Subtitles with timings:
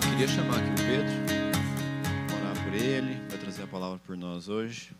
[0.00, 1.12] Queria chamar aqui o Pedro,
[2.36, 4.92] orar por ele, vai trazer a palavra por nós hoje.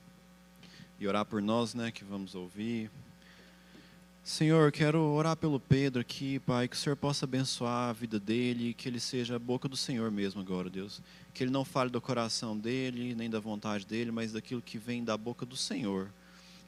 [0.99, 2.91] E orar por nós, né, que vamos ouvir.
[4.23, 8.75] Senhor, quero orar pelo Pedro aqui, Pai, que o Senhor possa abençoar a vida dele,
[8.75, 11.01] que ele seja a boca do Senhor mesmo agora, Deus.
[11.33, 15.03] Que ele não fale do coração dele, nem da vontade dele, mas daquilo que vem
[15.03, 16.13] da boca do Senhor.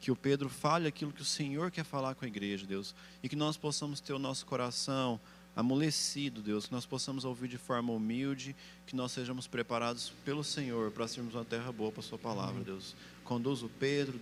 [0.00, 2.94] Que o Pedro fale aquilo que o Senhor quer falar com a igreja, Deus.
[3.22, 5.20] E que nós possamos ter o nosso coração
[5.54, 10.90] amolecido, Deus, que nós possamos ouvir de forma humilde, que nós sejamos preparados pelo Senhor
[10.90, 12.94] para sermos uma terra boa para a Sua palavra, Deus.
[13.24, 14.18] Conduza o Pedro,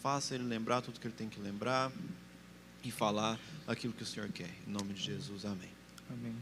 [0.00, 1.90] faça ele lembrar tudo que ele tem que lembrar
[2.84, 4.50] e falar aquilo que o Senhor quer.
[4.66, 5.70] Em nome de Jesus, amém.
[6.10, 6.36] Amém.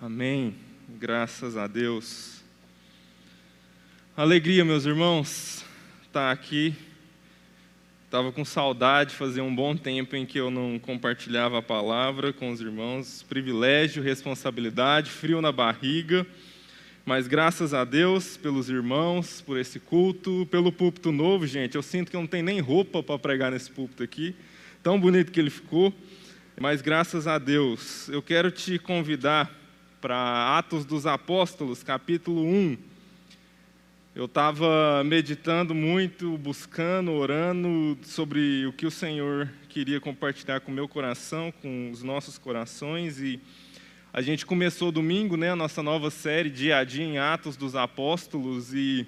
[0.00, 0.56] Amém.
[0.98, 2.42] Graças a Deus.
[4.16, 5.64] Alegria, meus irmãos,
[6.02, 6.76] estar tá aqui.
[8.12, 12.50] Estava com saudade, fazia um bom tempo em que eu não compartilhava a palavra com
[12.50, 13.24] os irmãos.
[13.26, 16.26] Privilégio, responsabilidade, frio na barriga.
[17.06, 21.74] Mas graças a Deus pelos irmãos, por esse culto, pelo púlpito novo, gente.
[21.74, 24.36] Eu sinto que eu não tenho nem roupa para pregar nesse púlpito aqui.
[24.82, 25.90] Tão bonito que ele ficou.
[26.60, 29.50] Mas graças a Deus, eu quero te convidar
[30.02, 32.91] para Atos dos Apóstolos, capítulo 1.
[34.14, 40.74] Eu estava meditando muito, buscando, orando sobre o que o Senhor queria compartilhar com o
[40.74, 43.18] meu coração, com os nossos corações.
[43.18, 43.40] E
[44.12, 47.74] a gente começou domingo, né, a nossa nova série Dia a Dia em Atos dos
[47.74, 48.74] Apóstolos.
[48.74, 49.06] E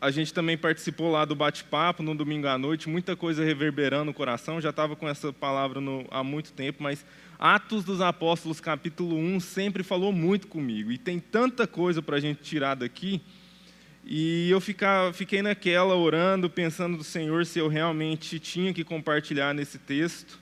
[0.00, 4.14] a gente também participou lá do bate-papo no domingo à noite, muita coisa reverberando no
[4.14, 7.06] coração, já estava com essa palavra no, há muito tempo, mas
[7.38, 12.20] Atos dos Apóstolos, capítulo 1, sempre falou muito comigo, e tem tanta coisa para a
[12.20, 13.20] gente tirar daqui,
[14.12, 19.54] e eu ficar, fiquei naquela orando, pensando do Senhor se eu realmente tinha que compartilhar
[19.54, 20.32] nesse texto.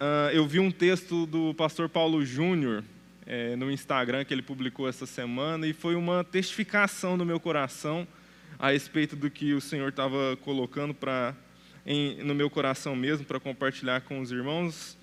[0.00, 2.82] Uh, eu vi um texto do pastor Paulo Júnior,
[3.26, 8.08] é, no Instagram que ele publicou essa semana e foi uma testificação no meu coração
[8.58, 11.34] a respeito do que o Senhor estava colocando para
[12.24, 14.96] no meu coração mesmo para compartilhar com os irmãos.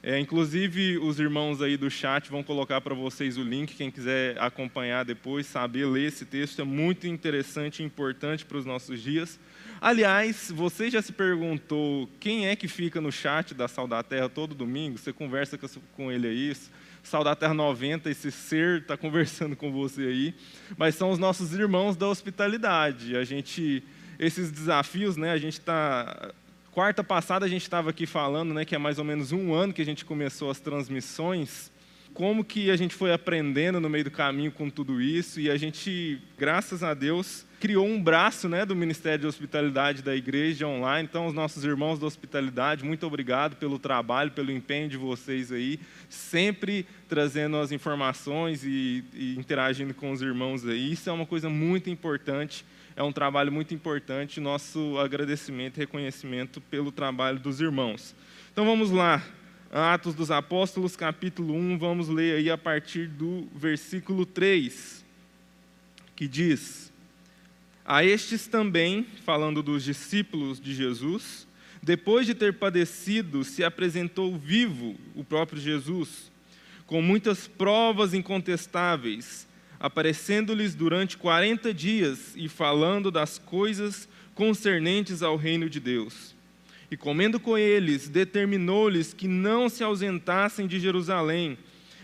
[0.00, 4.38] É, inclusive os irmãos aí do chat vão colocar para vocês o link, quem quiser
[4.38, 9.40] acompanhar depois, saber ler esse texto é muito interessante e importante para os nossos dias.
[9.80, 14.28] Aliás, você já se perguntou quem é que fica no chat da Sal da Terra
[14.28, 14.98] todo domingo?
[14.98, 15.58] Você conversa
[15.96, 16.56] com ele aí?
[17.02, 20.34] Sal da Terra 90, esse ser está conversando com você aí,
[20.76, 23.16] mas são os nossos irmãos da hospitalidade.
[23.16, 23.82] A gente,
[24.18, 25.32] esses desafios, né?
[25.32, 26.32] A gente está
[26.78, 28.64] quarta passada a gente estava aqui falando, né?
[28.64, 31.72] Que é mais ou menos um ano que a gente começou as transmissões.
[32.14, 35.56] Como que a gente foi aprendendo no meio do caminho com tudo isso e a
[35.56, 41.08] gente, graças a Deus, criou um braço né, do Ministério de Hospitalidade da Igreja Online.
[41.10, 45.80] Então, os nossos irmãos da hospitalidade, muito obrigado pelo trabalho, pelo empenho de vocês aí,
[46.08, 50.92] sempre trazendo as informações e, e interagindo com os irmãos aí.
[50.92, 52.64] Isso é uma coisa muito importante,
[52.98, 54.40] é um trabalho muito importante.
[54.40, 58.12] Nosso agradecimento e reconhecimento pelo trabalho dos irmãos.
[58.52, 59.24] Então, vamos lá.
[59.70, 65.04] Atos dos Apóstolos, capítulo 1, vamos ler aí a partir do versículo 3,
[66.16, 66.92] que diz.
[67.84, 71.46] A estes também, falando dos discípulos de Jesus,
[71.80, 76.32] depois de ter padecido, se apresentou vivo o próprio Jesus,
[76.84, 79.47] com muitas provas incontestáveis,
[79.80, 86.34] aparecendo-lhes durante quarenta dias e falando das coisas concernentes ao reino de Deus.
[86.90, 91.58] E comendo com eles, determinou-lhes que não se ausentassem de Jerusalém,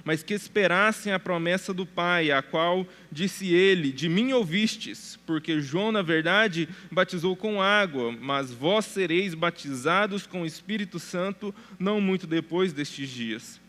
[0.05, 5.61] mas que esperassem a promessa do Pai, a qual disse ele: De mim ouvistes, porque
[5.61, 12.01] João, na verdade, batizou com água, mas vós sereis batizados com o Espírito Santo não
[12.01, 13.61] muito depois destes dias.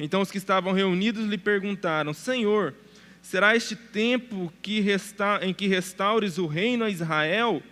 [0.00, 2.74] Então os que estavam reunidos lhe perguntaram: Senhor,
[3.26, 5.40] será este tempo que resta...
[5.42, 7.62] em que restaures o reino a Israel?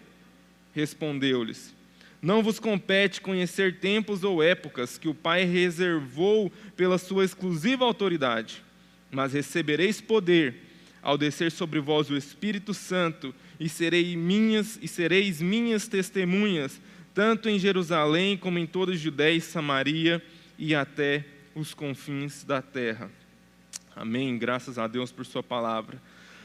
[0.72, 1.74] Respondeu-lhes:
[2.20, 8.62] não vos compete conhecer tempos ou épocas que o Pai reservou pela sua exclusiva autoridade,
[9.10, 10.56] mas recebereis poder
[11.02, 16.80] ao descer sobre vós o Espírito Santo, e sereis minhas e sereis minhas testemunhas,
[17.14, 20.20] tanto em Jerusalém como em toda a Judéia e Samaria
[20.58, 21.24] e até
[21.54, 23.10] os confins da terra.
[23.96, 24.36] Amém.
[24.36, 26.02] Graças a Deus por sua palavra.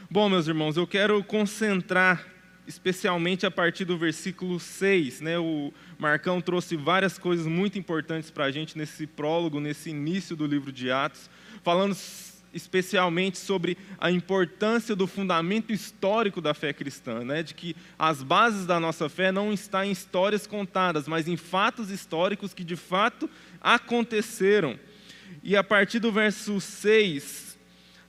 [0.08, 2.24] Bom, meus irmãos, eu quero concentrar
[2.64, 5.20] especialmente a partir do versículo 6.
[5.20, 5.36] Né?
[5.36, 10.46] O Marcão trouxe várias coisas muito importantes para a gente nesse prólogo, nesse início do
[10.46, 11.28] livro de Atos,
[11.64, 11.96] falando
[12.54, 17.42] especialmente sobre a importância do fundamento histórico da fé cristã, né?
[17.42, 21.90] de que as bases da nossa fé não estão em histórias contadas, mas em fatos
[21.90, 23.28] históricos que de fato
[23.60, 24.78] aconteceram.
[25.42, 27.58] E a partir do verso 6,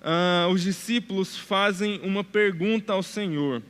[0.01, 3.61] ah, os discípulos fazem uma pergunta ao Senhor.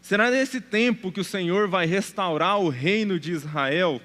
[0.00, 4.00] Será nesse tempo que o Senhor vai restaurar o reino de Israel?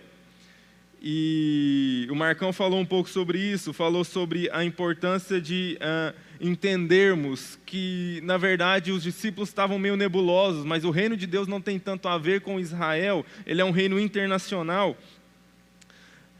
[1.01, 7.59] E o Marcão falou um pouco sobre isso, falou sobre a importância de uh, entendermos
[7.65, 11.77] que, na verdade, os discípulos estavam meio nebulosos, mas o reino de Deus não tem
[11.77, 14.97] tanto a ver com Israel, ele é um reino internacional.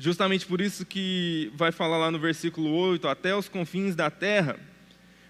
[0.04, 4.60] Justamente por isso que vai falar lá no versículo 8, até os confins da terra.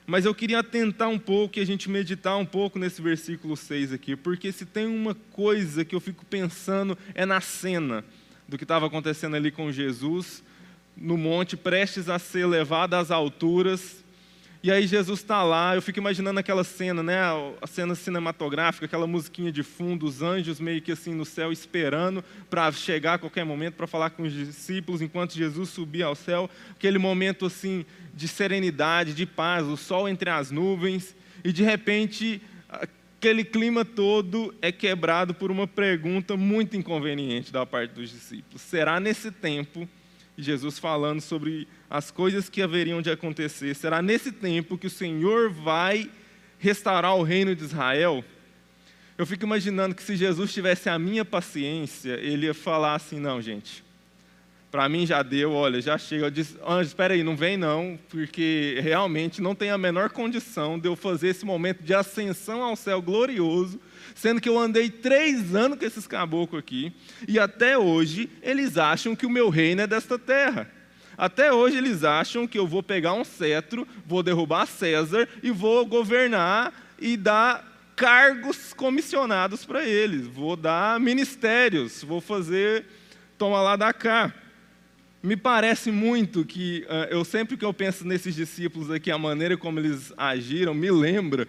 [0.07, 3.93] Mas eu queria atentar um pouco e a gente meditar um pouco nesse versículo 6
[3.93, 8.03] aqui, porque se tem uma coisa que eu fico pensando é na cena
[8.47, 10.43] do que estava acontecendo ali com Jesus
[10.97, 14.02] no monte, prestes a ser levado às alturas.
[14.63, 17.19] E aí Jesus está lá, eu fico imaginando aquela cena, né,
[17.61, 22.23] a cena cinematográfica, aquela musiquinha de fundo, os anjos meio que assim no céu esperando
[22.49, 26.49] para chegar a qualquer momento para falar com os discípulos enquanto Jesus subia ao céu,
[26.71, 31.13] aquele momento assim de serenidade, de paz, o sol entre as nuvens,
[31.43, 37.91] e de repente aquele clima todo é quebrado por uma pergunta muito inconveniente da parte
[37.91, 38.61] dos discípulos.
[38.61, 39.89] Será nesse tempo,
[40.37, 45.51] Jesus falando sobre as coisas que haveriam de acontecer, será nesse tempo que o Senhor
[45.51, 46.09] vai
[46.57, 48.23] restaurar o reino de Israel?
[49.17, 53.41] Eu fico imaginando que se Jesus tivesse a minha paciência, ele ia falar assim: não,
[53.41, 53.83] gente,
[54.73, 56.25] para mim já deu, olha, já chega.
[56.25, 60.79] Eu disse, Anjo, espera aí, não vem não, porque realmente não tem a menor condição
[60.79, 63.79] de eu fazer esse momento de ascensão ao céu glorioso,
[64.15, 66.91] sendo que eu andei três anos com esses caboclos aqui,
[67.27, 70.67] e até hoje eles acham que o meu reino é desta terra.
[71.15, 75.85] Até hoje eles acham que eu vou pegar um cetro, vou derrubar César e vou
[75.85, 82.87] governar e dar cargos comissionados para eles, vou dar ministérios, vou fazer
[83.37, 84.33] toma lá da cá.
[85.25, 89.55] Me parece muito que uh, eu sempre que eu penso nesses discípulos aqui, a maneira
[89.55, 91.47] como eles agiram, me lembra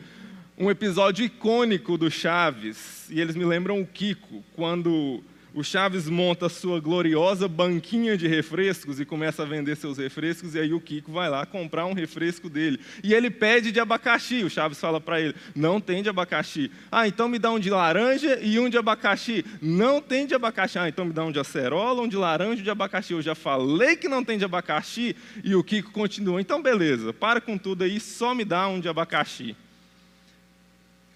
[0.57, 3.11] um episódio icônico do Chaves.
[3.11, 5.21] E eles me lembram o Kiko, quando
[5.55, 10.59] o Chaves monta sua gloriosa banquinha de refrescos e começa a vender seus refrescos, e
[10.59, 12.81] aí o Kiko vai lá comprar um refresco dele.
[13.05, 14.43] E ele pede de abacaxi.
[14.43, 16.73] O Chaves fala para ele: não tem de abacaxi.
[16.91, 19.45] Ah, então me dá um de laranja e um de abacaxi.
[19.63, 20.77] Não tem de abacaxi.
[20.77, 23.13] Ah, então me dá um de acerola, um de laranja e um de abacaxi.
[23.13, 25.15] Eu já falei que não tem de abacaxi.
[25.45, 28.89] E o Kiko continua: então beleza, para com tudo aí, só me dá um de
[28.89, 29.57] abacaxi.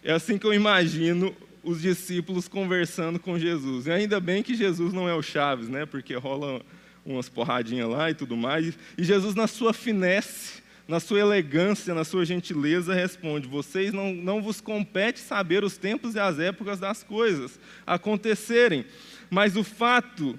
[0.05, 1.35] É assim que eu imagino
[1.69, 3.87] os discípulos conversando com Jesus.
[3.87, 5.85] E ainda bem que Jesus não é o Chaves, né?
[5.85, 6.63] Porque rola
[7.05, 8.75] umas porradinhas lá e tudo mais.
[8.97, 14.41] E Jesus, na sua finesse, na sua elegância, na sua gentileza, responde: Vocês não, não
[14.41, 18.87] vos compete saber os tempos e as épocas das coisas acontecerem.
[19.29, 20.39] Mas o fato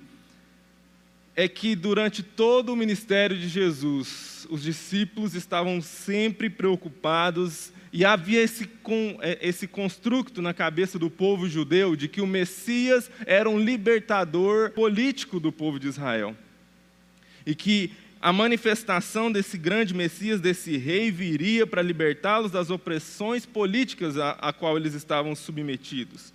[1.36, 8.42] é que durante todo o ministério de Jesus, os discípulos estavam sempre preocupados e havia
[8.42, 8.70] esse,
[9.22, 14.72] é, esse construto na cabeça do povo judeu de que o Messias era um libertador
[14.72, 16.36] político do povo de Israel.
[17.46, 17.92] E que
[18.22, 24.54] a manifestação desse grande Messias, desse rei, viria para libertá-los das opressões políticas a, a
[24.54, 26.34] qual eles estavam submetidos.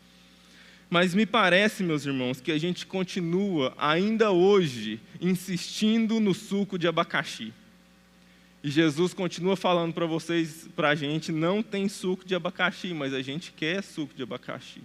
[0.90, 6.88] Mas me parece, meus irmãos, que a gente continua ainda hoje insistindo no suco de
[6.88, 7.52] abacaxi.
[8.64, 13.12] E Jesus continua falando para vocês, para a gente, não tem suco de abacaxi, mas
[13.12, 14.80] a gente quer suco de abacaxi.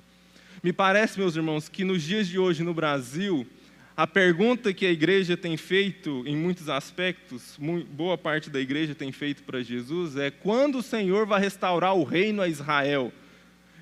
[0.62, 3.48] Me parece, meus irmãos, que nos dias de hoje no Brasil,
[3.96, 7.58] a pergunta que a igreja tem feito em muitos aspectos,
[7.92, 12.04] boa parte da igreja tem feito para Jesus, é quando o Senhor vai restaurar o
[12.04, 13.14] reino a Israel?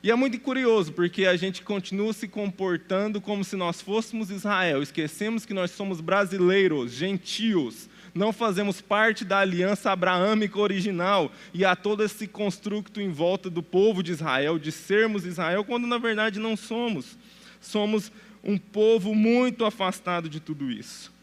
[0.04, 4.84] E é muito curioso, porque a gente continua se comportando como se nós fôssemos Israel,
[4.84, 11.76] esquecemos que nós somos brasileiros, gentios, não fazemos parte da aliança abraâmica original e há
[11.76, 16.40] todo esse construto em volta do povo de Israel, de sermos Israel, quando na verdade
[16.40, 17.18] não somos.
[17.62, 18.12] Somos
[18.44, 21.16] um povo muito afastado de tudo isso.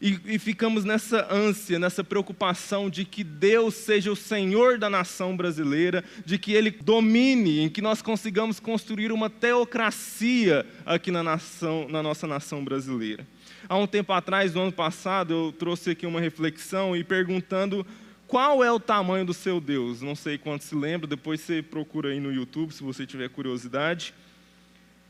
[0.00, 5.36] E, e, ficamos nessa ânsia, nessa preocupação de que Deus seja o Senhor da nação
[5.36, 11.86] brasileira, de que Ele domine, em que nós consigamos construir uma teocracia aqui na, nação,
[11.90, 13.26] na nossa nação brasileira.
[13.68, 17.86] Há um tempo atrás, no ano passado, eu trouxe aqui uma reflexão e perguntando
[18.26, 20.02] qual é o tamanho do seu Deus.
[20.02, 24.14] Não sei quanto se lembra, depois você procura aí no YouTube se você tiver curiosidade.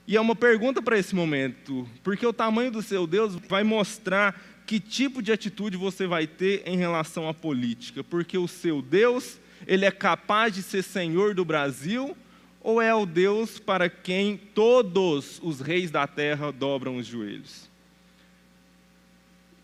[0.07, 4.41] E é uma pergunta para esse momento, porque o tamanho do seu Deus vai mostrar
[4.67, 9.39] que tipo de atitude você vai ter em relação à política, porque o seu Deus,
[9.67, 12.17] ele é capaz de ser senhor do Brasil,
[12.61, 17.72] ou é o Deus para quem todos os reis da terra dobram os joelhos?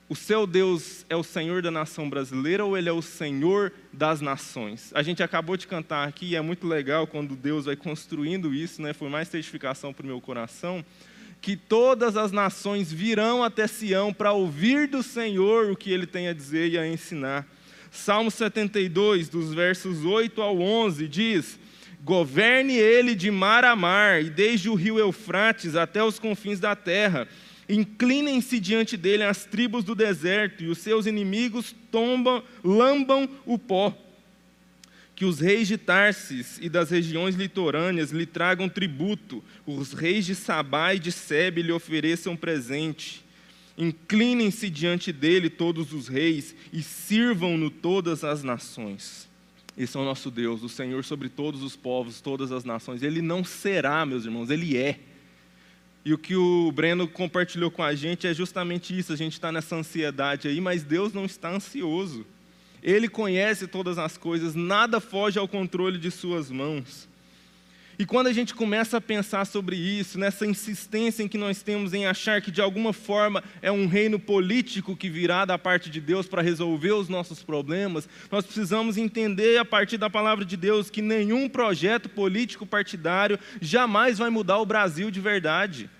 [0.09, 4.23] O seu Deus é o Senhor da nação brasileira ou ele é o Senhor das
[4.23, 4.91] nações?
[4.95, 8.81] A gente acabou de cantar aqui e é muito legal quando Deus vai construindo isso,
[8.81, 8.95] né?
[8.95, 10.85] Foi mais testificação para o meu coração
[11.41, 16.29] que todas as nações virão até Sião para ouvir do Senhor o que ele tem
[16.29, 17.47] a dizer e a ensinar.
[17.91, 21.59] Salmo 72, dos versos 8 ao 11, diz:
[22.03, 26.75] Governe ele de mar a mar, e desde o rio Eufrates até os confins da
[26.75, 27.29] terra
[27.69, 33.97] Inclinem-se diante dele as tribos do deserto, e os seus inimigos tombam, lambam o pó.
[35.15, 40.35] Que os reis de Tarsis e das regiões litorâneas lhe tragam tributo, os reis de
[40.35, 43.25] Sabá e de Sebe lhe ofereçam presente.
[43.77, 49.29] Inclinem-se diante dele todos os reis e sirvam-no todas as nações.
[49.77, 53.03] Esse é o nosso Deus, o Senhor sobre todos os povos, todas as nações.
[53.03, 54.99] Ele não será, meus irmãos, ele é.
[56.05, 59.13] E o que o Breno compartilhou com a gente é justamente isso.
[59.13, 62.25] A gente está nessa ansiedade aí, mas Deus não está ansioso.
[62.83, 67.08] Ele conhece todas as coisas, nada foge ao controle de Suas mãos.
[67.99, 71.93] E quando a gente começa a pensar sobre isso, nessa insistência em que nós temos
[71.93, 76.01] em achar que de alguma forma é um reino político que virá da parte de
[76.01, 80.91] Deus para resolver os nossos problemas, nós precisamos entender a partir da palavra de Deus
[80.91, 85.91] que nenhum projeto político partidário jamais vai mudar o Brasil de verdade.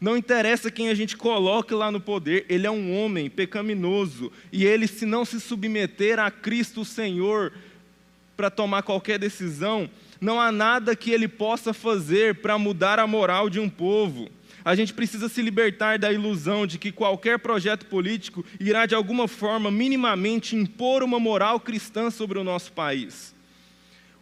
[0.00, 4.32] Não interessa quem a gente coloque lá no poder, ele é um homem pecaminoso.
[4.52, 7.52] E ele, se não se submeter a Cristo Senhor
[8.36, 9.88] para tomar qualquer decisão,
[10.20, 14.28] não há nada que ele possa fazer para mudar a moral de um povo.
[14.64, 19.28] A gente precisa se libertar da ilusão de que qualquer projeto político irá, de alguma
[19.28, 23.34] forma, minimamente impor uma moral cristã sobre o nosso país.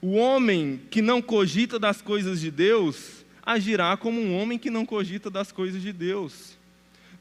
[0.02, 4.84] O homem que não cogita das coisas de Deus agirá como um homem que não
[4.84, 6.58] cogita das coisas de Deus.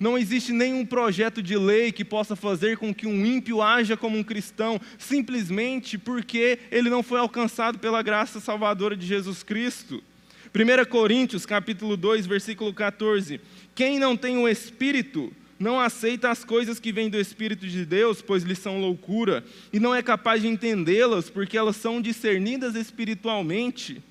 [0.03, 4.17] Não existe nenhum projeto de lei que possa fazer com que um ímpio haja como
[4.17, 10.03] um cristão, simplesmente porque ele não foi alcançado pela graça salvadora de Jesus Cristo.
[10.53, 13.39] 1 Coríntios, capítulo 2, versículo 14.
[13.73, 18.21] Quem não tem o Espírito não aceita as coisas que vêm do Espírito de Deus,
[18.21, 19.41] pois lhes são loucura,
[19.71, 24.03] e não é capaz de entendê-las, porque elas são discernidas espiritualmente.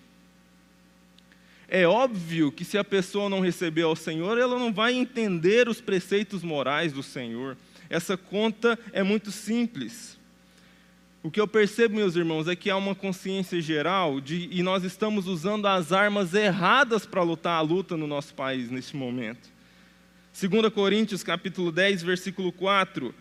[1.75, 5.81] É óbvio que se a pessoa não receber ao Senhor, ela não vai entender os
[5.81, 7.57] preceitos morais do Senhor.
[7.89, 10.19] Essa conta é muito simples.
[11.23, 14.85] O que eu percebo, meus irmãos, é que há uma consciência geral de, e nós
[14.85, 19.49] estamos usando as armas erradas para lutar a luta no nosso país neste momento.
[20.39, 23.15] 2 Coríntios capítulo 10, versículo 4.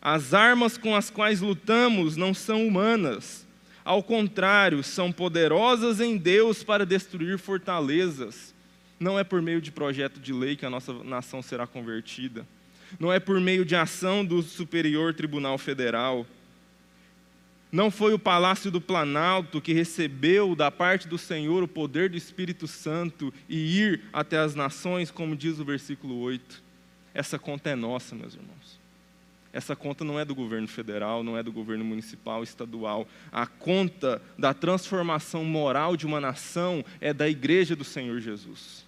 [0.00, 3.41] As armas com as quais lutamos não são humanas,
[3.84, 8.54] ao contrário, são poderosas em Deus para destruir fortalezas.
[8.98, 12.46] Não é por meio de projeto de lei que a nossa nação será convertida.
[13.00, 16.26] Não é por meio de ação do Superior Tribunal Federal.
[17.72, 22.16] Não foi o palácio do Planalto que recebeu da parte do Senhor o poder do
[22.16, 26.62] Espírito Santo e ir até as nações, como diz o versículo 8.
[27.14, 28.81] Essa conta é nossa, meus irmãos.
[29.52, 33.06] Essa conta não é do governo federal, não é do governo municipal, estadual.
[33.30, 38.86] A conta da transformação moral de uma nação é da igreja do Senhor Jesus.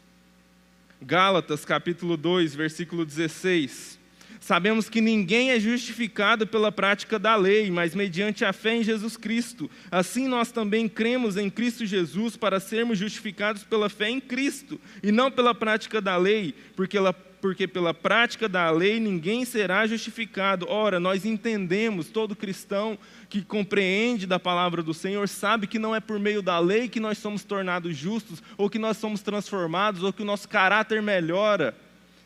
[1.02, 3.98] Gálatas capítulo 2, versículo 16.
[4.40, 9.16] Sabemos que ninguém é justificado pela prática da lei, mas mediante a fé em Jesus
[9.16, 9.70] Cristo.
[9.90, 15.10] Assim nós também cremos em Cristo Jesus para sermos justificados pela fé em Cristo, e
[15.10, 20.66] não pela prática da lei, porque ela porque pela prática da lei ninguém será justificado.
[20.66, 22.96] Ora, nós entendemos, todo cristão
[23.28, 26.98] que compreende da palavra do Senhor sabe que não é por meio da lei que
[26.98, 31.76] nós somos tornados justos, ou que nós somos transformados, ou que o nosso caráter melhora.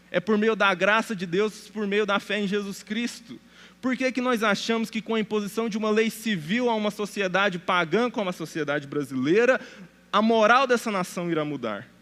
[0.09, 3.41] É por meio da graça de Deus, por meio da fé em Jesus Cristo.
[3.83, 6.93] Por que, que nós achamos que com a imposição de uma lei civil a uma
[6.93, 9.61] sociedade pagã como a sociedade brasileira,
[10.13, 11.98] a moral dessa nação irá mudar?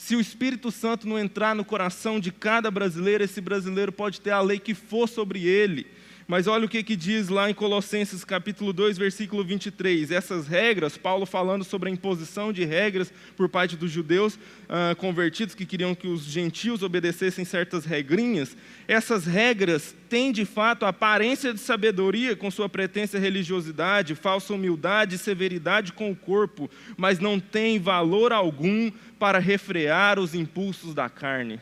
[0.00, 4.30] Se o Espírito Santo não entrar no coração de cada brasileiro, esse brasileiro pode ter
[4.30, 5.86] a lei que for sobre ele.
[6.30, 10.12] Mas olha o que, que diz lá em Colossenses capítulo 2, versículo 23.
[10.12, 15.56] Essas regras, Paulo falando sobre a imposição de regras por parte dos judeus uh, convertidos
[15.56, 18.56] que queriam que os gentios obedecessem certas regrinhas.
[18.86, 25.16] Essas regras têm de fato a aparência de sabedoria com sua pretensa religiosidade, falsa humildade
[25.16, 31.08] e severidade com o corpo, mas não têm valor algum para refrear os impulsos da
[31.08, 31.58] carne.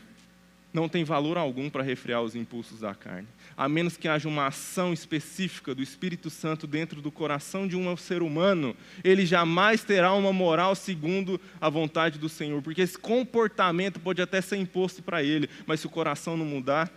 [0.72, 3.26] Não tem valor algum para refrear os impulsos da carne.
[3.56, 7.96] A menos que haja uma ação específica do Espírito Santo dentro do coração de um
[7.96, 13.98] ser humano, ele jamais terá uma moral segundo a vontade do Senhor, porque esse comportamento
[13.98, 16.92] pode até ser imposto para ele, mas se o coração não mudar,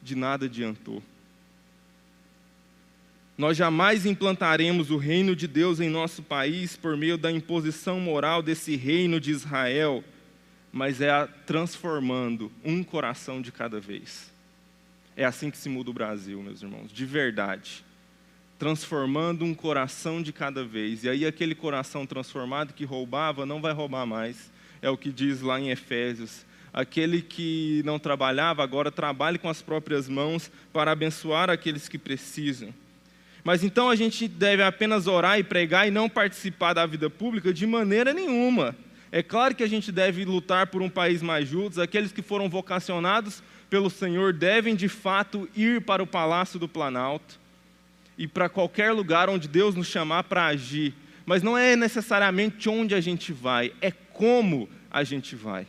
[0.00, 1.02] de nada adiantou.
[3.36, 8.40] Nós jamais implantaremos o reino de Deus em nosso país por meio da imposição moral
[8.40, 10.02] desse reino de Israel,
[10.76, 14.30] mas é transformando um coração de cada vez.
[15.16, 17.82] É assim que se muda o Brasil, meus irmãos, de verdade.
[18.58, 21.02] Transformando um coração de cada vez.
[21.02, 24.52] E aí, aquele coração transformado que roubava não vai roubar mais.
[24.82, 26.44] É o que diz lá em Efésios.
[26.74, 32.68] Aquele que não trabalhava, agora trabalhe com as próprias mãos para abençoar aqueles que precisam.
[33.42, 37.54] Mas então a gente deve apenas orar e pregar e não participar da vida pública
[37.54, 38.76] de maneira nenhuma.
[39.10, 42.48] É claro que a gente deve lutar por um país mais justo, aqueles que foram
[42.48, 47.38] vocacionados pelo Senhor devem de fato ir para o palácio do Planalto
[48.18, 50.94] e para qualquer lugar onde Deus nos chamar para agir.
[51.24, 55.66] Mas não é necessariamente onde a gente vai, é como a gente vai.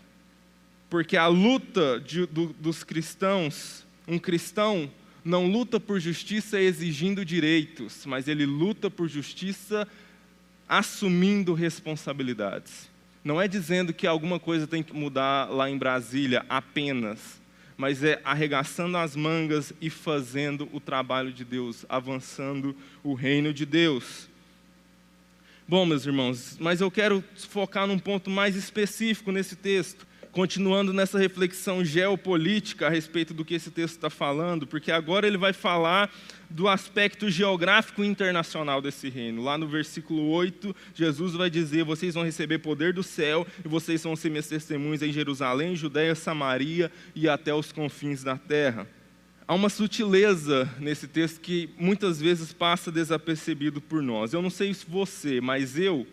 [0.90, 4.90] Porque a luta de, do, dos cristãos, um cristão
[5.26, 9.88] não luta por justiça exigindo direitos, mas ele luta por justiça
[10.70, 12.90] assumindo responsabilidades.
[13.28, 17.42] Não é dizendo que alguma coisa tem que mudar lá em Brasília apenas,
[17.76, 23.66] mas é arregaçando as mangas e fazendo o trabalho de Deus, avançando o reino de
[23.66, 24.30] Deus.
[25.68, 30.08] Bom, meus irmãos, mas eu quero focar num ponto mais específico nesse texto
[30.38, 35.36] continuando nessa reflexão geopolítica a respeito do que esse texto está falando, porque agora ele
[35.36, 36.14] vai falar
[36.48, 39.42] do aspecto geográfico internacional desse reino.
[39.42, 44.04] Lá no versículo 8, Jesus vai dizer: Vocês vão receber poder do céu e vocês
[44.04, 48.88] vão ser meus testemunhos em Jerusalém, Judéia, Samaria e até os confins da terra.
[49.48, 54.34] Há uma sutileza nesse texto que muitas vezes passa desapercebido por nós.
[54.34, 56.06] Eu não sei se você, mas eu,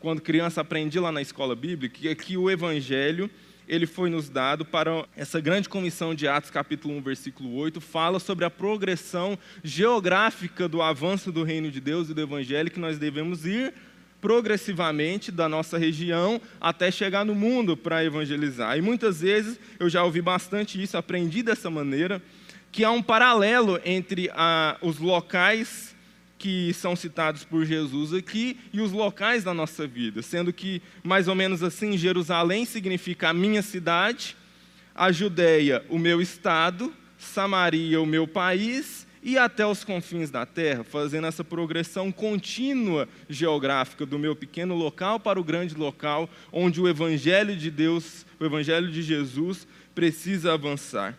[0.00, 3.30] quando criança, aprendi lá na escola bíblica que o evangelho
[3.68, 8.18] ele foi nos dado para essa grande comissão de Atos, capítulo 1, versículo 8, fala
[8.18, 12.98] sobre a progressão geográfica do avanço do reino de Deus e do evangelho que nós
[12.98, 13.74] devemos ir
[14.20, 18.76] progressivamente da nossa região até chegar no mundo para evangelizar.
[18.76, 22.22] E muitas vezes eu já ouvi bastante isso, aprendi dessa maneira,
[22.70, 25.95] que há um paralelo entre ah, os locais
[26.38, 31.28] que são citados por Jesus aqui e os locais da nossa vida, sendo que, mais
[31.28, 34.36] ou menos assim, Jerusalém significa a minha cidade,
[34.94, 40.84] a Judéia, o meu estado, Samaria, o meu país e até os confins da terra,
[40.84, 46.88] fazendo essa progressão contínua geográfica do meu pequeno local para o grande local onde o
[46.88, 51.18] Evangelho de Deus, o Evangelho de Jesus, precisa avançar.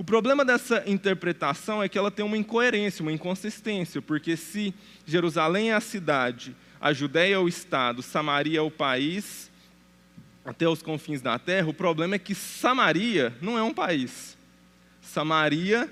[0.00, 4.72] O problema dessa interpretação é que ela tem uma incoerência, uma inconsistência, porque se
[5.04, 9.50] Jerusalém é a cidade, a Judéia é o estado, Samaria é o país,
[10.42, 14.38] até os confins da terra, o problema é que Samaria não é um país.
[15.02, 15.86] Samaria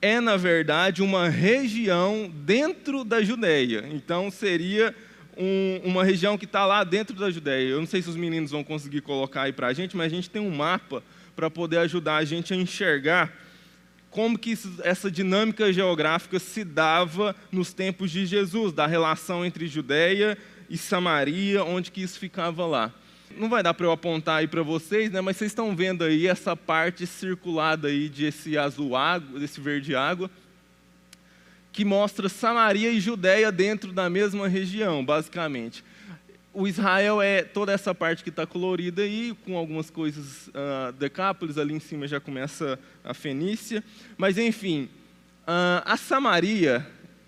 [0.00, 3.86] é, na verdade, uma região dentro da Judéia.
[3.92, 4.96] Então, seria
[5.36, 7.68] um, uma região que está lá dentro da Judéia.
[7.68, 10.16] Eu não sei se os meninos vão conseguir colocar aí para a gente, mas a
[10.16, 11.02] gente tem um mapa
[11.34, 13.32] para poder ajudar a gente a enxergar
[14.10, 19.66] como que isso, essa dinâmica geográfica se dava nos tempos de Jesus, da relação entre
[19.66, 20.38] Judéia
[20.70, 22.92] e Samaria, onde que isso ficava lá.
[23.36, 26.28] Não vai dar para eu apontar aí para vocês, né, mas vocês estão vendo aí
[26.28, 30.30] essa parte circulada aí desse azul água, desse verde água,
[31.72, 35.82] que mostra Samaria e Judéia dentro da mesma região, basicamente
[36.54, 41.58] o Israel é toda essa parte que está colorida aí, com algumas coisas uh, Decápolis,
[41.58, 43.82] ali em cima já começa a Fenícia.
[44.16, 44.88] Mas, enfim,
[45.42, 46.86] uh, a Samaria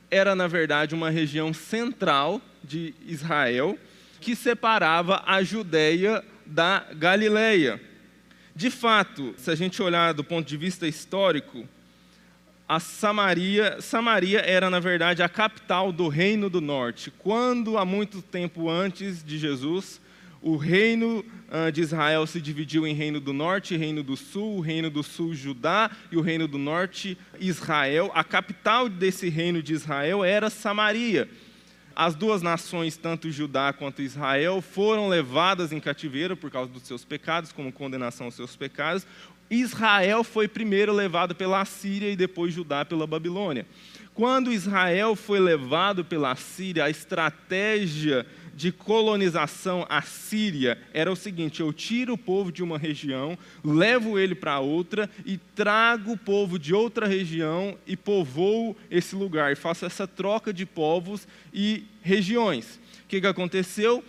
[0.08, 3.76] era, na verdade, uma região central de Israel
[4.20, 7.80] que separava a Judéia da Galileia.
[8.54, 11.68] De fato, se a gente olhar do ponto de vista histórico,
[12.68, 17.12] a Samaria, Samaria era na verdade a capital do Reino do Norte.
[17.16, 20.00] Quando há muito tempo antes de Jesus,
[20.42, 24.60] o reino uh, de Israel se dividiu em Reino do Norte Reino do Sul, o
[24.60, 28.10] Reino do Sul Judá e o Reino do Norte Israel.
[28.14, 31.28] A capital desse reino de Israel era Samaria.
[31.96, 37.06] As duas nações, tanto Judá quanto Israel, foram levadas em cativeiro por causa dos seus
[37.06, 39.06] pecados, como condenação aos seus pecados.
[39.50, 43.66] Israel foi primeiro levado pela Síria e depois Judá pela Babilônia.
[44.14, 51.70] Quando Israel foi levado pela Síria, a estratégia de colonização assíria era o seguinte: eu
[51.72, 56.74] tiro o povo de uma região, levo ele para outra e trago o povo de
[56.74, 62.80] outra região e povoo esse lugar, faço essa troca de povos e regiões.
[63.04, 64.02] O que, que aconteceu?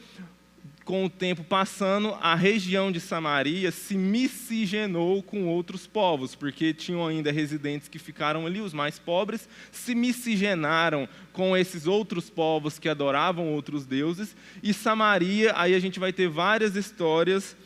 [0.87, 7.05] Com o tempo passando, a região de Samaria se miscigenou com outros povos, porque tinham
[7.05, 12.87] ainda residentes que ficaram ali, os mais pobres, se miscigenaram com esses outros povos que
[12.87, 17.57] adoravam outros deuses, e Samaria, aí a gente vai ter várias histórias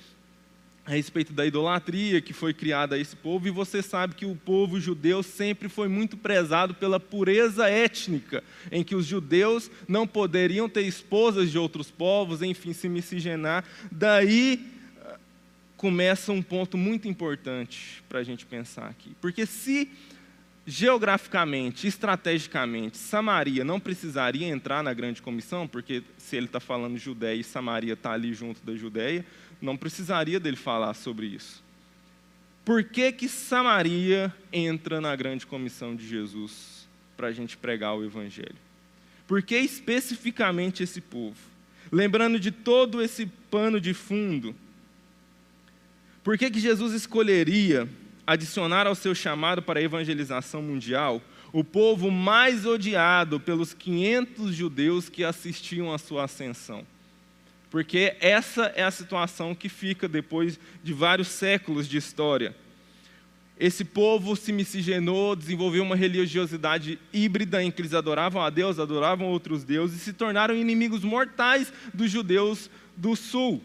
[0.85, 4.35] a respeito da idolatria que foi criada a esse povo, e você sabe que o
[4.35, 10.67] povo judeu sempre foi muito prezado pela pureza étnica, em que os judeus não poderiam
[10.67, 13.63] ter esposas de outros povos, enfim, se miscigenar.
[13.91, 14.59] Daí
[15.77, 19.15] começa um ponto muito importante para a gente pensar aqui.
[19.19, 19.89] Porque se
[20.65, 27.39] geograficamente, estrategicamente, Samaria não precisaria entrar na grande comissão, porque se ele está falando Judéia
[27.39, 29.25] e Samaria está ali junto da Judéia,
[29.61, 31.63] não precisaria dele falar sobre isso.
[32.65, 38.03] Por que, que Samaria entra na grande comissão de Jesus para a gente pregar o
[38.03, 38.55] Evangelho?
[39.27, 41.37] Por que especificamente esse povo?
[41.91, 44.55] Lembrando de todo esse pano de fundo,
[46.23, 47.89] por que, que Jesus escolheria
[48.25, 51.21] adicionar ao seu chamado para a evangelização mundial
[51.51, 56.85] o povo mais odiado pelos 500 judeus que assistiam à sua ascensão?
[57.71, 62.53] Porque essa é a situação que fica depois de vários séculos de história.
[63.57, 69.27] Esse povo se miscigenou, desenvolveu uma religiosidade híbrida em que eles adoravam a Deus, adoravam
[69.27, 73.63] outros deuses e se tornaram inimigos mortais dos judeus do sul.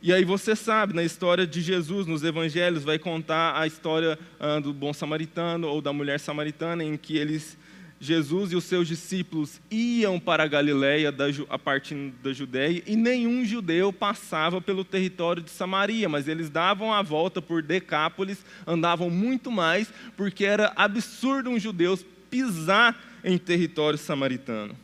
[0.00, 4.58] E aí você sabe, na história de Jesus, nos evangelhos, vai contar a história ah,
[4.58, 7.58] do bom samaritano ou da mulher samaritana, em que eles
[7.98, 11.14] Jesus e os seus discípulos iam para a Galiléia
[11.48, 16.92] a partir da Judéia e nenhum judeu passava pelo território de Samaria, mas eles davam
[16.92, 21.98] a volta por Decápolis, andavam muito mais, porque era absurdo um judeu
[22.30, 24.76] pisar em território samaritano.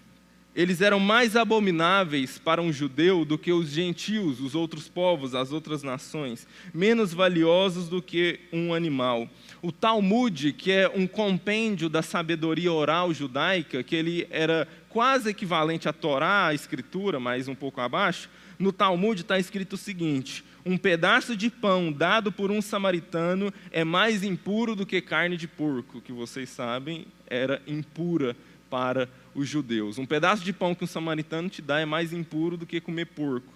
[0.54, 5.50] Eles eram mais abomináveis para um judeu do que os gentios, os outros povos, as
[5.50, 9.28] outras nações, menos valiosos do que um animal.
[9.62, 15.88] O Talmud, que é um compêndio da sabedoria oral judaica, que ele era quase equivalente
[15.88, 20.76] à Torá, à Escritura, mas um pouco abaixo, no Talmud está escrito o seguinte: um
[20.76, 26.00] pedaço de pão dado por um samaritano é mais impuro do que carne de porco,
[26.00, 28.36] que vocês sabem era impura
[28.68, 29.96] para os judeus.
[29.96, 33.06] Um pedaço de pão que um samaritano te dá é mais impuro do que comer
[33.06, 33.52] porco,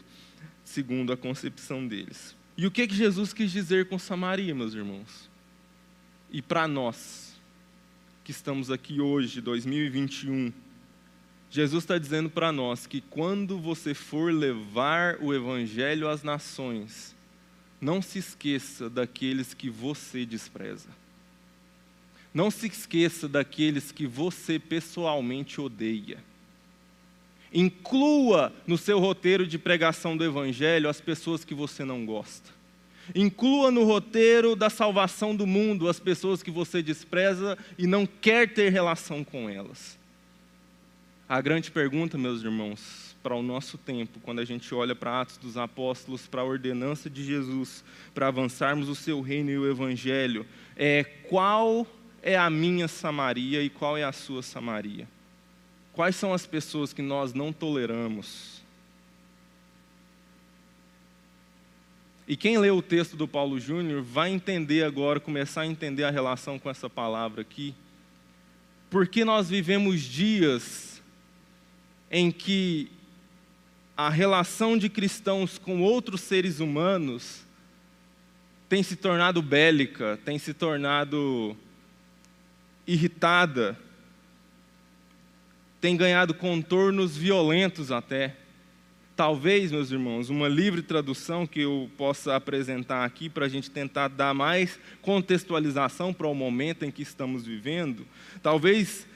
[0.62, 2.36] segundo a concepção deles.
[2.56, 5.28] E o que, que Jesus quis dizer com Samaria, meus irmãos?
[6.36, 7.32] E para nós,
[8.22, 10.52] que estamos aqui hoje, 2021,
[11.48, 17.16] Jesus está dizendo para nós que quando você for levar o Evangelho às nações,
[17.80, 20.90] não se esqueça daqueles que você despreza.
[22.34, 26.22] Não se esqueça daqueles que você pessoalmente odeia.
[27.50, 32.55] Inclua no seu roteiro de pregação do Evangelho as pessoas que você não gosta.
[33.14, 38.52] Inclua no roteiro da salvação do mundo as pessoas que você despreza e não quer
[38.52, 39.98] ter relação com elas.
[41.28, 45.36] A grande pergunta, meus irmãos, para o nosso tempo, quando a gente olha para Atos
[45.36, 47.82] dos Apóstolos, para a ordenança de Jesus,
[48.14, 51.84] para avançarmos o seu reino e o Evangelho, é qual
[52.22, 55.08] é a minha Samaria e qual é a sua Samaria?
[55.92, 58.62] Quais são as pessoas que nós não toleramos?
[62.28, 66.10] E quem lê o texto do Paulo Júnior vai entender agora, começar a entender a
[66.10, 67.74] relação com essa palavra aqui.
[68.90, 71.02] Porque nós vivemos dias
[72.10, 72.90] em que
[73.96, 77.46] a relação de cristãos com outros seres humanos
[78.68, 81.56] tem se tornado bélica, tem se tornado
[82.86, 83.78] irritada,
[85.80, 88.34] tem ganhado contornos violentos até.
[89.16, 94.08] Talvez, meus irmãos, uma livre tradução que eu possa apresentar aqui para a gente tentar
[94.08, 98.06] dar mais contextualização para o momento em que estamos vivendo,
[98.42, 99.06] talvez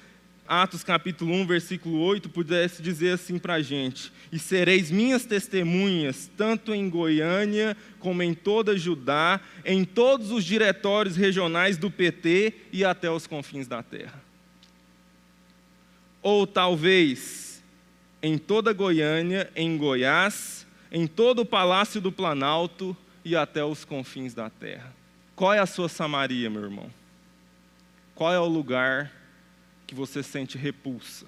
[0.49, 6.31] Atos capítulo 1, versículo 8, pudesse dizer assim para a gente: E sereis minhas testemunhas,
[6.35, 12.87] tanto em Goiânia como em toda Judá, em todos os diretórios regionais do PT e
[12.87, 14.21] até os confins da terra.
[16.23, 17.50] Ou talvez
[18.23, 24.35] em toda Goiânia, em Goiás, em todo o palácio do Planalto e até os confins
[24.35, 24.95] da terra.
[25.35, 26.91] Qual é a sua Samaria, meu irmão?
[28.15, 29.11] Qual é o lugar
[29.87, 31.27] que você sente repulsa?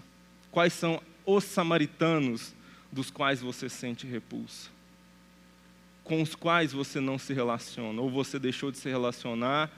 [0.51, 2.55] Quais são os samaritanos
[2.91, 4.71] dos quais você sente repulsa?
[6.05, 9.71] Com os quais você não se relaciona, ou você deixou de se relacionar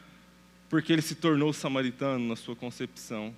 [0.69, 3.33] porque ele se tornou samaritano na sua concepção?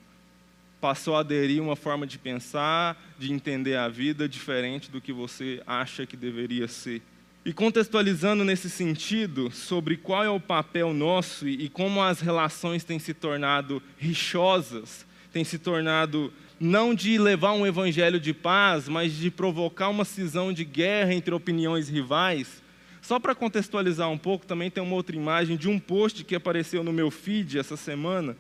[0.81, 5.63] Passou a aderir uma forma de pensar, de entender a vida diferente do que você
[5.67, 7.03] acha que deveria ser.
[7.45, 12.99] E contextualizando nesse sentido, sobre qual é o papel nosso e como as relações têm
[12.99, 19.31] se tornado rixosas, têm se tornado não de levar um evangelho de paz, mas de
[19.31, 22.63] provocar uma cisão de guerra entre opiniões rivais.
[23.01, 26.83] Só para contextualizar um pouco, também tem uma outra imagem de um post que apareceu
[26.83, 28.37] no meu feed essa semana,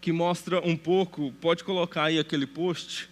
[0.00, 3.08] que mostra um pouco, pode colocar aí aquele post,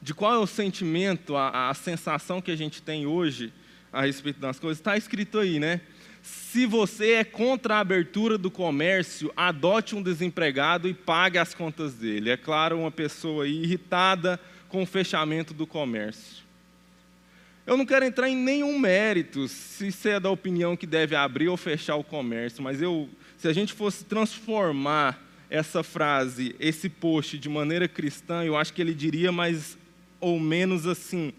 [0.00, 3.52] de qual é o sentimento, a, a sensação que a gente tem hoje
[3.92, 4.78] a respeito das coisas.
[4.78, 5.80] Está escrito aí, né?
[6.22, 11.94] Se você é contra a abertura do comércio, adote um desempregado e pague as contas
[11.94, 12.30] dele.
[12.30, 16.42] É claro, uma pessoa irritada com o fechamento do comércio.
[17.66, 21.48] Eu não quero entrar em nenhum mérito se você é da opinião que deve abrir
[21.48, 25.20] ou fechar o comércio, mas eu, se a gente fosse transformar
[25.52, 29.76] essa frase, esse post de maneira cristã, eu acho que ele diria mais
[30.18, 31.30] ou menos assim: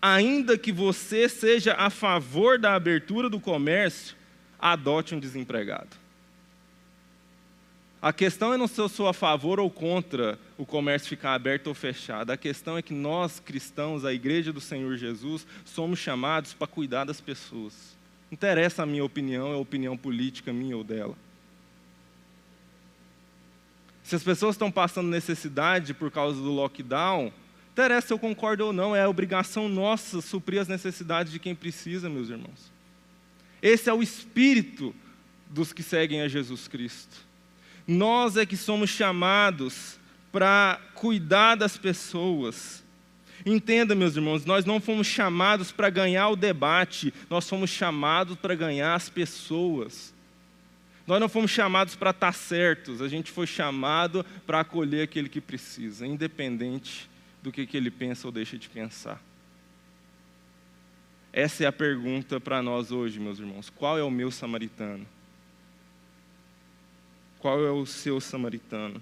[0.00, 4.16] ainda que você seja a favor da abertura do comércio,
[4.56, 5.96] adote um desempregado.
[8.00, 11.66] A questão é não se eu sou a favor ou contra o comércio ficar aberto
[11.66, 12.30] ou fechado.
[12.30, 17.02] A questão é que nós, cristãos, a igreja do Senhor Jesus, somos chamados para cuidar
[17.02, 17.96] das pessoas.
[18.30, 21.16] Não interessa a minha opinião, é a opinião política minha ou dela.
[24.06, 27.32] Se as pessoas estão passando necessidade por causa do lockdown,
[27.72, 32.08] interessa se eu concordo ou não, é obrigação nossa suprir as necessidades de quem precisa,
[32.08, 32.70] meus irmãos.
[33.60, 34.94] Esse é o espírito
[35.50, 37.16] dos que seguem a Jesus Cristo.
[37.84, 39.98] Nós é que somos chamados
[40.30, 42.84] para cuidar das pessoas.
[43.44, 48.54] Entenda, meus irmãos, nós não fomos chamados para ganhar o debate, nós fomos chamados para
[48.54, 50.14] ganhar as pessoas.
[51.06, 55.40] Nós não fomos chamados para estar certos, a gente foi chamado para acolher aquele que
[55.40, 57.08] precisa, independente
[57.40, 59.22] do que, que ele pensa ou deixa de pensar.
[61.32, 63.70] Essa é a pergunta para nós hoje, meus irmãos.
[63.70, 65.06] Qual é o meu samaritano?
[67.38, 69.00] Qual é o seu samaritano?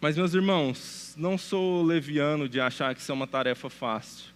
[0.00, 4.30] Mas, meus irmãos, não sou leviano de achar que isso é uma tarefa fácil.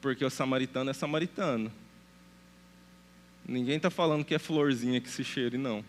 [0.00, 1.70] Porque o samaritano é samaritano.
[3.48, 5.84] Ninguém está falando que é florzinha que se cheire, não.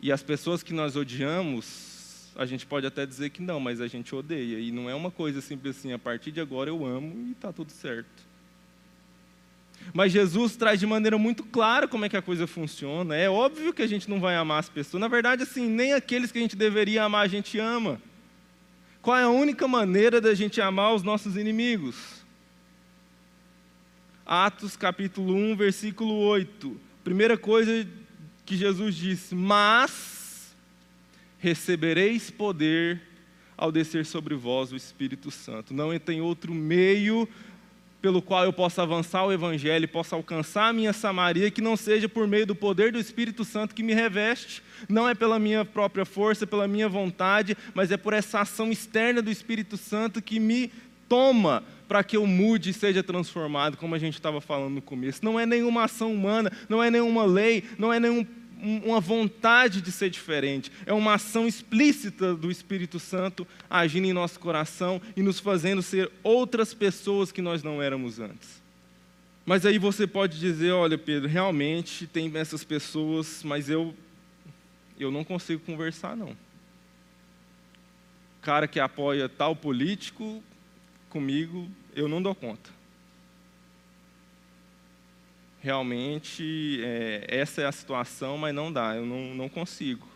[0.00, 3.86] E as pessoas que nós odiamos, a gente pode até dizer que não, mas a
[3.86, 4.58] gente odeia.
[4.58, 7.52] E não é uma coisa simples assim, a partir de agora eu amo e está
[7.52, 8.32] tudo certo.
[9.94, 13.16] Mas Jesus traz de maneira muito clara como é que a coisa funciona.
[13.16, 15.00] É óbvio que a gente não vai amar as pessoas.
[15.00, 18.00] Na verdade, assim, nem aqueles que a gente deveria amar a gente ama.
[19.00, 22.21] Qual é a única maneira da gente amar os nossos inimigos?
[24.24, 26.80] Atos capítulo 1, versículo 8.
[27.02, 27.86] Primeira coisa
[28.46, 30.54] que Jesus disse: Mas
[31.38, 33.00] recebereis poder
[33.56, 35.74] ao descer sobre vós o Espírito Santo.
[35.74, 37.28] Não tem outro meio
[38.00, 42.08] pelo qual eu possa avançar o Evangelho, possa alcançar a minha Samaria, que não seja
[42.08, 44.62] por meio do poder do Espírito Santo que me reveste.
[44.88, 49.22] Não é pela minha própria força, pela minha vontade, mas é por essa ação externa
[49.22, 50.72] do Espírito Santo que me
[51.08, 55.22] toma para que eu mude e seja transformado, como a gente estava falando no começo.
[55.22, 58.26] Não é nenhuma ação humana, não é nenhuma lei, não é nenhuma
[58.82, 64.40] uma vontade de ser diferente, é uma ação explícita do Espírito Santo agindo em nosso
[64.40, 68.62] coração e nos fazendo ser outras pessoas que nós não éramos antes.
[69.44, 73.94] Mas aí você pode dizer, olha Pedro, realmente tem essas pessoas, mas eu
[74.98, 76.34] eu não consigo conversar não.
[78.40, 80.42] Cara que apoia tal político
[81.12, 82.70] comigo eu não dou conta.
[85.60, 90.08] Realmente, é, essa é a situação, mas não dá, eu não, não consigo.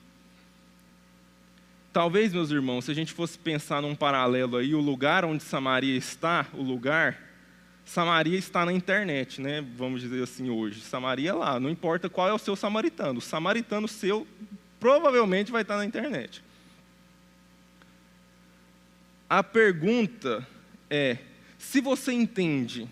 [1.92, 5.96] Talvez, meus irmãos, se a gente fosse pensar num paralelo aí, o lugar onde Samaria
[5.96, 7.18] está, o lugar,
[7.86, 9.64] Samaria está na internet, né?
[9.76, 10.80] Vamos dizer assim hoje.
[10.80, 13.20] Samaria é lá, não importa qual é o seu samaritano.
[13.20, 14.26] O samaritano seu
[14.80, 16.42] provavelmente vai estar na internet.
[19.30, 20.46] A pergunta
[20.90, 21.18] é:
[21.58, 22.88] se você entende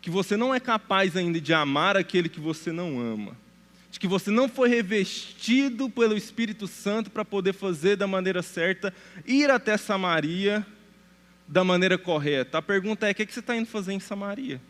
[0.00, 3.36] que você não é capaz ainda de amar aquele que você não ama,
[3.90, 8.94] de que você não foi revestido pelo Espírito Santo para poder fazer da maneira certa,
[9.26, 10.64] ir até Samaria
[11.48, 12.58] da maneira correta.
[12.58, 14.60] A pergunta é: o que, você está indo fazer em Samaria?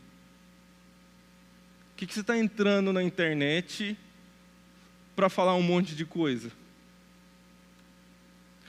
[1.93, 3.97] O que, que você está entrando na internet
[5.15, 6.53] para falar um monte de coisa?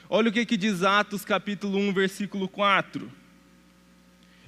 [0.10, 3.12] Olha o que, que diz Atos capítulo 1, versículo 4.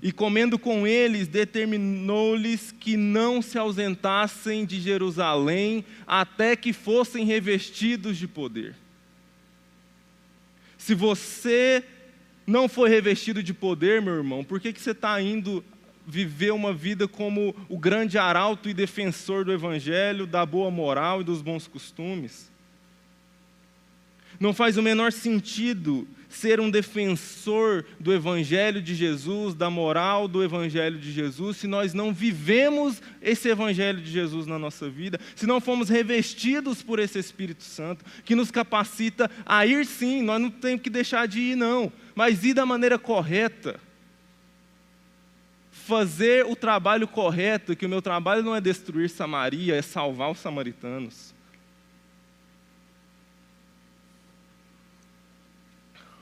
[0.01, 8.17] E comendo com eles, determinou-lhes que não se ausentassem de Jerusalém até que fossem revestidos
[8.17, 8.75] de poder.
[10.77, 11.83] Se você
[12.47, 15.63] não foi revestido de poder, meu irmão, por que, que você está indo
[16.07, 21.23] viver uma vida como o grande arauto e defensor do Evangelho, da boa moral e
[21.23, 22.49] dos bons costumes?
[24.39, 30.43] Não faz o menor sentido ser um defensor do Evangelho de Jesus, da moral do
[30.43, 35.47] Evangelho de Jesus, se nós não vivemos esse Evangelho de Jesus na nossa vida, se
[35.47, 40.51] não fomos revestidos por esse Espírito Santo, que nos capacita a ir sim, nós não
[40.51, 43.79] temos que deixar de ir, não, mas ir da maneira correta.
[45.71, 50.37] Fazer o trabalho correto, que o meu trabalho não é destruir Samaria, é salvar os
[50.37, 51.33] samaritanos.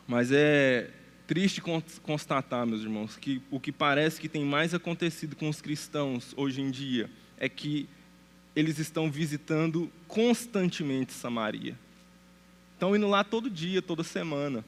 [0.08, 0.90] Mas é
[1.28, 1.62] triste
[2.02, 6.62] constatar, meus irmãos, que o que parece que tem mais acontecido com os cristãos hoje
[6.62, 7.90] em dia é que
[8.56, 11.78] eles estão visitando constantemente Samaria.
[12.74, 14.64] Estão indo lá todo dia, toda semana.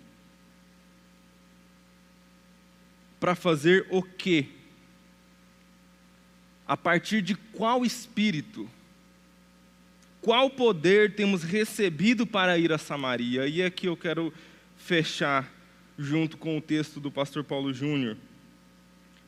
[3.20, 4.48] Para fazer o quê?
[6.68, 8.70] A partir de qual espírito?
[10.22, 13.48] Qual poder temos recebido para ir a Samaria?
[13.48, 14.34] E aqui eu quero
[14.80, 15.52] fechar
[15.98, 18.18] junto com o texto do pastor Paulo Júnior.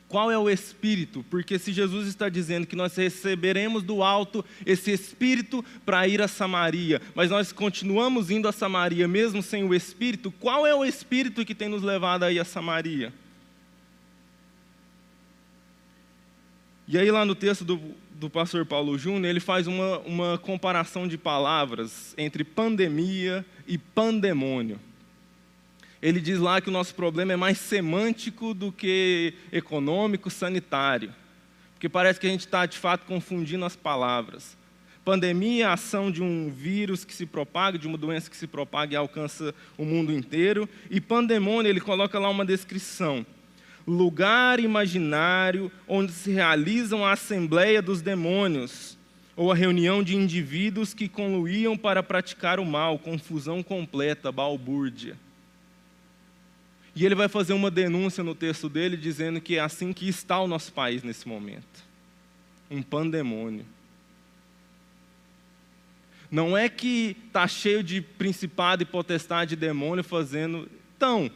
[0.08, 1.24] Qual é o espírito?
[1.30, 6.28] Porque se Jesus está dizendo que nós receberemos do alto esse espírito para ir a
[6.28, 11.44] Samaria, mas nós continuamos indo a Samaria mesmo sem o espírito, qual é o espírito
[11.44, 13.12] que tem nos levado a ir a Samaria?
[16.86, 17.80] E aí, lá no texto do,
[18.12, 24.78] do pastor Paulo Júnior, ele faz uma, uma comparação de palavras entre pandemia e pandemônio
[26.02, 31.14] ele diz lá que o nosso problema é mais semântico do que econômico, sanitário.
[31.74, 34.56] Porque parece que a gente está, de fato, confundindo as palavras.
[35.04, 38.46] Pandemia é a ação de um vírus que se propaga, de uma doença que se
[38.46, 40.68] propaga e alcança o mundo inteiro.
[40.90, 43.24] E pandemônio, ele coloca lá uma descrição.
[43.86, 48.96] Lugar imaginário onde se realizam a assembleia dos demônios,
[49.34, 55.16] ou a reunião de indivíduos que conluíam para praticar o mal, confusão completa, balbúrdia.
[56.94, 60.38] E ele vai fazer uma denúncia no texto dele, dizendo que é assim que está
[60.40, 61.92] o nosso país nesse momento
[62.72, 63.66] um pandemônio.
[66.30, 70.66] Não é que está cheio de principado e potestade e demônio fazendo.
[70.96, 71.30] Então,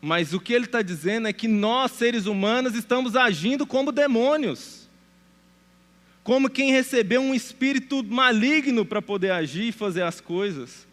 [0.00, 4.88] mas o que ele está dizendo é que nós, seres humanos, estamos agindo como demônios.
[6.24, 10.87] Como quem recebeu um espírito maligno para poder agir e fazer as coisas.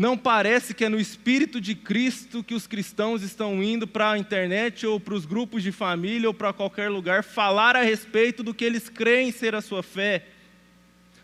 [0.00, 4.18] Não parece que é no Espírito de Cristo que os cristãos estão indo para a
[4.18, 8.54] internet ou para os grupos de família ou para qualquer lugar falar a respeito do
[8.54, 10.26] que eles creem ser a sua fé.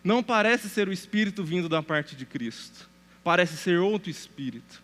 [0.05, 2.87] Não parece ser o Espírito vindo da parte de Cristo,
[3.25, 4.83] parece ser outro Espírito.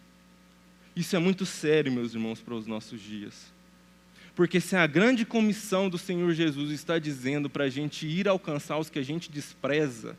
[0.97, 3.53] Isso é muito sério, meus irmãos, para os nossos dias.
[4.35, 8.79] Porque se a grande comissão do Senhor Jesus está dizendo para a gente ir alcançar
[8.79, 10.17] os que a gente despreza,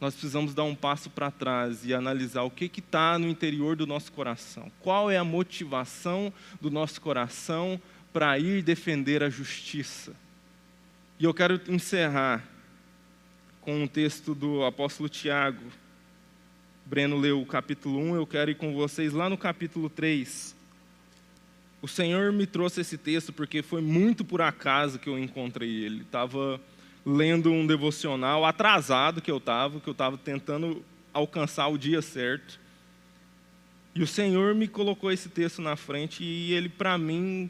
[0.00, 3.86] nós precisamos dar um passo para trás e analisar o que está no interior do
[3.86, 4.70] nosso coração.
[4.80, 7.80] Qual é a motivação do nosso coração
[8.12, 10.14] para ir defender a justiça?
[11.18, 12.44] E eu quero encerrar
[13.60, 15.64] com um texto do apóstolo Tiago.
[16.84, 20.54] Breno leu o capítulo 1, eu quero ir com vocês lá no capítulo 3.
[21.80, 26.02] O Senhor me trouxe esse texto porque foi muito por acaso que eu encontrei ele.
[26.02, 26.60] Estava
[27.04, 32.58] lendo um devocional atrasado que eu estava, que eu estava tentando alcançar o dia certo.
[33.94, 37.48] E o Senhor me colocou esse texto na frente e ele, para mim,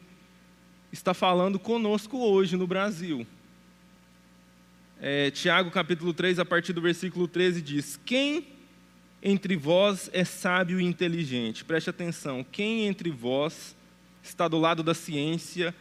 [0.92, 3.26] está falando conosco hoje no Brasil.
[5.00, 8.46] É, Tiago capítulo 3, a partir do versículo 13, diz: Quem
[9.22, 11.64] entre vós é sábio e inteligente?
[11.64, 12.44] Preste atenção.
[12.44, 13.74] Quem entre vós
[14.22, 15.74] está do lado da ciência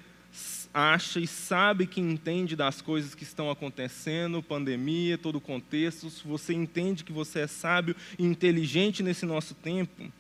[0.74, 6.28] acha e sabe que entende das coisas que estão acontecendo, pandemia, todo o contexto, se
[6.28, 10.12] você entende que você é sábio e inteligente nesse nosso tempo,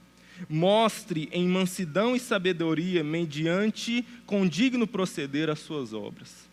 [0.47, 6.49] mostre em mansidão e sabedoria, mediante condigno proceder as suas obras.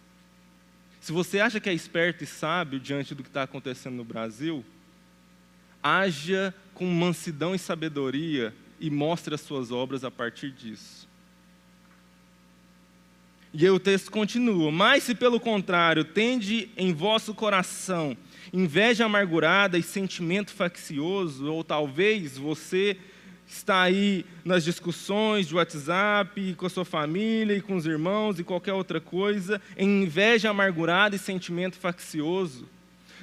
[1.01, 4.64] Se você acha que é esperto e sábio diante do que está acontecendo no Brasil,
[5.82, 11.09] haja com mansidão e sabedoria e mostre as suas obras a partir disso.
[13.53, 18.16] E aí o texto continua: Mas se pelo contrário tende em vosso coração
[18.53, 22.96] inveja amargurada e sentimento faccioso, ou talvez você
[23.46, 28.44] está aí nas discussões de WhatsApp, com a sua família e com os irmãos e
[28.44, 32.68] qualquer outra coisa, em inveja amargurada e sentimento faccioso.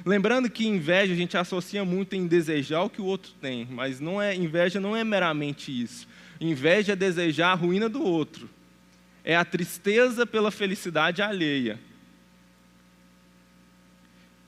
[0.04, 4.00] Lembrando que inveja a gente associa muito em desejar o que o outro tem, mas
[4.00, 6.06] não é inveja não é meramente isso.
[6.40, 8.48] Inveja é desejar a ruína do outro.
[9.28, 11.78] É a tristeza pela felicidade alheia.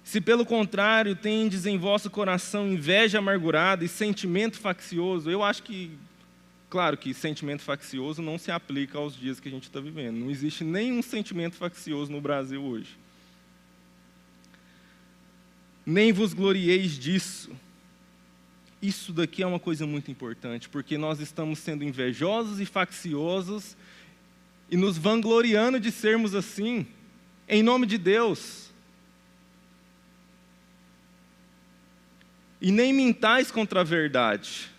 [0.03, 5.91] Se pelo contrário tendes em vosso coração inveja amargurada e sentimento faccioso, eu acho que,
[6.71, 10.17] claro que sentimento faccioso não se aplica aos dias que a gente está vivendo.
[10.17, 12.97] Não existe nenhum sentimento faccioso no Brasil hoje.
[15.85, 17.51] Nem vos glorieis disso.
[18.81, 23.77] Isso daqui é uma coisa muito importante, porque nós estamos sendo invejosos e facciosos
[24.71, 26.87] e nos vangloriando de sermos assim,
[27.49, 28.71] em nome de Deus.
[32.61, 34.71] E nem mintais contra a verdade,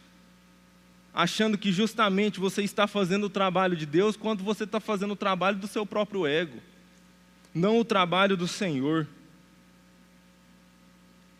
[1.14, 5.16] achando que justamente você está fazendo o trabalho de Deus quando você está fazendo o
[5.16, 6.62] trabalho do seu próprio ego,
[7.54, 9.06] não o trabalho do Senhor.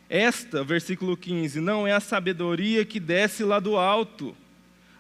[0.10, 4.36] Esta, versículo 15, não é a sabedoria que desce lá do alto,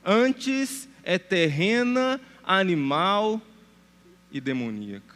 [0.06, 3.42] antes é terrena, animal
[4.32, 5.16] e demoníaca.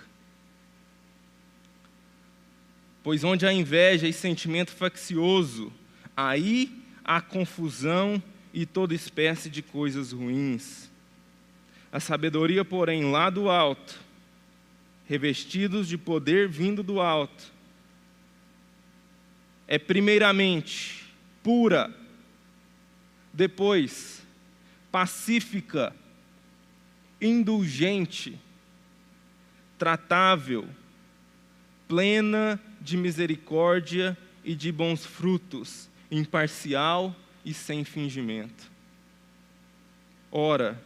[3.04, 5.72] Pois onde há inveja e sentimento faccioso,
[6.18, 8.22] aí há confusão
[8.54, 10.90] e toda espécie de coisas ruins.
[11.92, 14.00] A sabedoria, porém, lá do alto,
[15.06, 17.54] revestidos de poder vindo do alto,
[19.68, 21.06] é primeiramente
[21.44, 21.94] pura,
[23.34, 24.26] depois
[24.92, 25.94] pacífica,
[27.26, 28.40] indulgente,
[29.78, 30.68] tratável,
[31.88, 38.72] plena de misericórdia e de bons frutos, imparcial e sem fingimento.
[40.32, 40.82] Ora,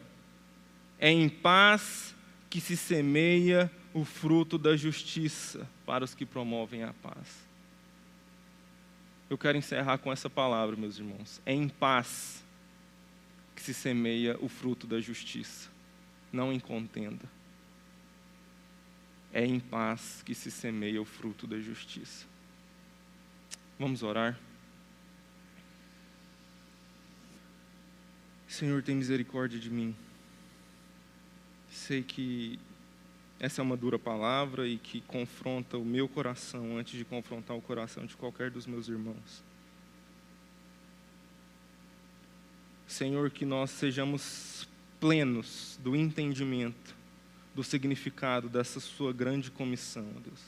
[0.98, 2.16] é em paz
[2.50, 7.48] que se semeia o fruto da justiça para os que promovem a paz.
[9.30, 11.42] Eu quero encerrar com essa palavra, meus irmãos.
[11.46, 12.44] É em paz
[13.56, 15.70] que se semeia o fruto da justiça,
[16.32, 17.26] não em contenda.
[19.34, 22.26] É em paz que se semeia o fruto da justiça.
[23.78, 24.38] Vamos orar.
[28.48, 29.96] Senhor, tem misericórdia de mim.
[31.70, 32.60] Sei que
[33.40, 37.62] essa é uma dura palavra e que confronta o meu coração antes de confrontar o
[37.62, 39.44] coração de qualquer dos meus irmãos.
[42.86, 44.68] Senhor, que nós sejamos
[45.00, 46.96] plenos do entendimento
[47.56, 50.42] do significado dessa Sua grande comissão, Deus.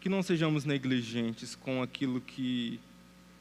[0.00, 2.80] Que não sejamos negligentes com aquilo que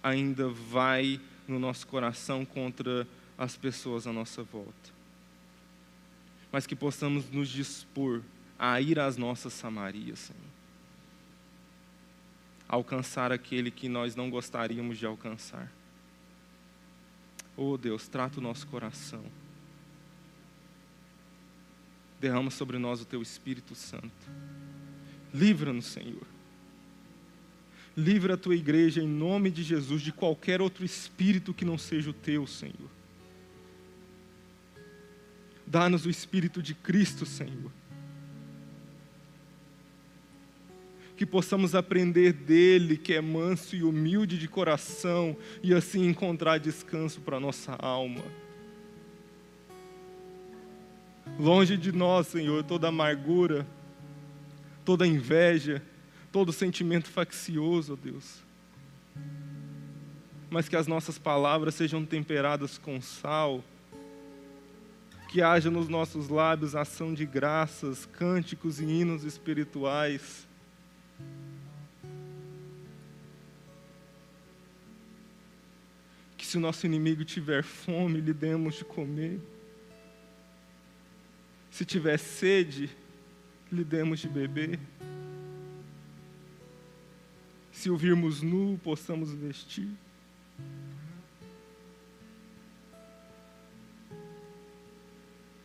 [0.04, 3.08] ainda vai no nosso coração contra
[3.38, 4.92] as pessoas à nossa volta.
[6.52, 8.22] Mas que possamos nos dispor
[8.58, 10.42] a ir às nossas Samarias, Senhor.
[12.68, 15.72] Alcançar aquele que nós não gostaríamos de alcançar.
[17.62, 19.24] Oh Deus, trata o nosso coração.
[22.20, 24.10] Derrama sobre nós o teu Espírito Santo.
[25.34, 26.26] Livra-nos, Senhor
[28.00, 32.10] Livra a tua igreja em nome de Jesus de qualquer outro espírito que não seja
[32.10, 32.90] o teu, Senhor.
[35.68, 37.72] Dá-nos o espírito de Cristo, Senhor.
[41.20, 47.20] Que possamos aprender dele, que é manso e humilde de coração, e assim encontrar descanso
[47.20, 48.24] para nossa alma.
[51.38, 53.68] Longe de nós, Senhor, toda amargura,
[54.86, 55.84] toda inveja,
[56.32, 58.42] todo sentimento faccioso, ó Deus.
[60.50, 63.62] Mas que as nossas palavras sejam temperadas com sal,
[65.28, 70.48] que haja nos nossos lábios ação de graças, cânticos e hinos espirituais.
[76.50, 79.40] Se o nosso inimigo tiver fome, lhe demos de comer.
[81.72, 82.90] Se tiver sede,
[83.72, 84.80] lhe demos de beber
[87.80, 89.90] se o virmos nu, possamos vestir.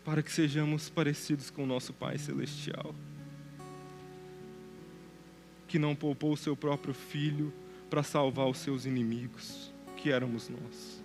[0.05, 2.95] Para que sejamos parecidos com nosso Pai Celestial,
[5.66, 7.53] que não poupou o seu próprio Filho
[7.91, 9.73] para salvar os seus inimigos,
[10.05, 11.02] que éramos nós.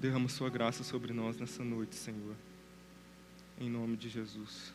[0.00, 2.34] Derrama Sua graça sobre nós nessa noite, Senhor.
[3.60, 4.72] Em nome de Jesus.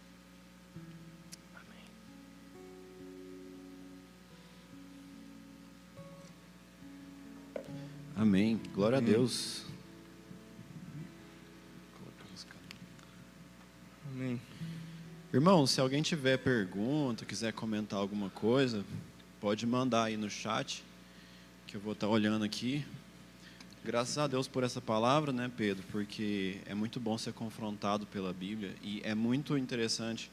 [8.16, 8.62] Amém.
[8.76, 9.10] Glória Amém.
[9.10, 9.66] a Deus.
[14.14, 14.40] Amém.
[15.34, 18.86] Irmão, se alguém tiver pergunta, quiser comentar alguma coisa,
[19.42, 20.84] pode mandar aí no chat,
[21.66, 22.86] que eu vou estar olhando aqui.
[23.84, 25.84] Graças a Deus por essa palavra, né, Pedro?
[25.92, 30.30] Porque é muito bom ser confrontado pela Bíblia e é muito interessante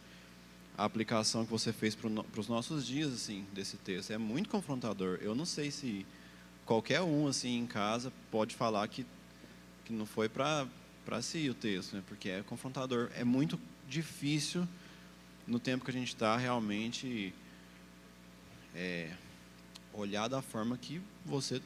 [0.77, 4.13] a aplicação que você fez para os nossos dias, assim, desse texto.
[4.13, 5.19] É muito confrontador.
[5.23, 6.05] Eu não sei se
[6.67, 9.07] qualquer um, assim, em casa pode falar que,
[9.87, 10.67] que não foi para
[11.07, 12.03] para si o texto, né?
[12.07, 13.09] Porque é confrontador.
[13.17, 14.69] É muito difícil
[15.47, 17.33] no tempo que a gente está realmente
[18.79, 19.11] é,
[19.93, 21.61] olhar da forma que você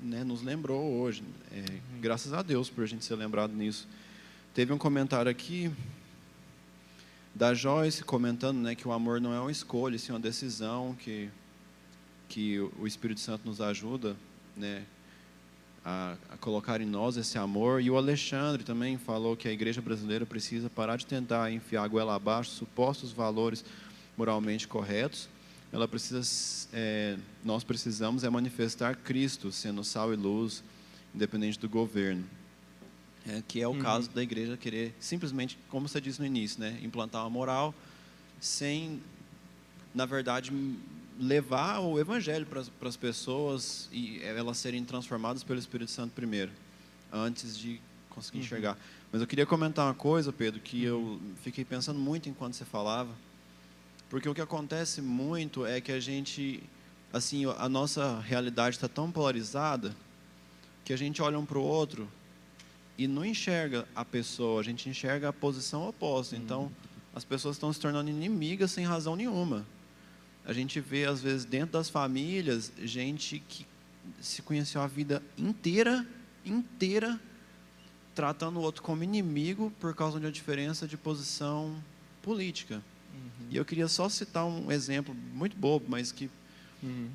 [0.00, 1.24] né, nos lembrou hoje.
[1.50, 2.00] É, uhum.
[2.00, 3.88] Graças a Deus por a gente ser lembrado nisso.
[4.54, 5.72] Teve um comentário aqui
[7.34, 11.28] da Joyce comentando né, que o amor não é uma escolha, sim uma decisão que,
[12.28, 14.16] que o Espírito Santo nos ajuda
[14.56, 14.84] né,
[15.84, 17.82] a, a, colocar em nós esse amor.
[17.82, 21.88] E o Alexandre também falou que a igreja brasileira precisa parar de tentar enfiar a
[21.88, 23.64] goela abaixo supostos valores
[24.16, 25.28] moralmente corretos
[25.72, 26.22] ela precisa,
[26.72, 30.62] é, nós precisamos é manifestar Cristo sendo sal e luz,
[31.14, 32.24] independente do governo.
[33.26, 33.78] É, que é o uhum.
[33.78, 37.74] caso da igreja querer simplesmente, como você disse no início, né, implantar uma moral
[38.40, 39.02] sem,
[39.94, 40.52] na verdade,
[41.20, 46.52] levar o evangelho para as pessoas e elas serem transformadas pelo Espírito Santo primeiro,
[47.12, 48.44] antes de conseguir uhum.
[48.44, 48.78] enxergar.
[49.12, 51.34] Mas eu queria comentar uma coisa, Pedro, que eu uhum.
[51.42, 53.10] fiquei pensando muito enquanto você falava
[54.08, 56.62] porque o que acontece muito é que a gente,
[57.12, 59.94] assim, a nossa realidade está tão polarizada
[60.84, 62.08] que a gente olha um para o outro
[62.96, 66.34] e não enxerga a pessoa, a gente enxerga a posição oposta.
[66.34, 66.42] Uhum.
[66.42, 66.72] Então,
[67.14, 69.66] as pessoas estão se tornando inimigas sem razão nenhuma.
[70.44, 73.66] A gente vê, às vezes, dentro das famílias, gente que
[74.20, 76.06] se conheceu a vida inteira,
[76.44, 77.20] inteira,
[78.14, 81.76] tratando o outro como inimigo por causa de uma diferença de posição
[82.22, 82.82] política.
[83.50, 86.30] E eu queria só citar um exemplo muito bobo, mas que.
[86.82, 87.08] Uhum.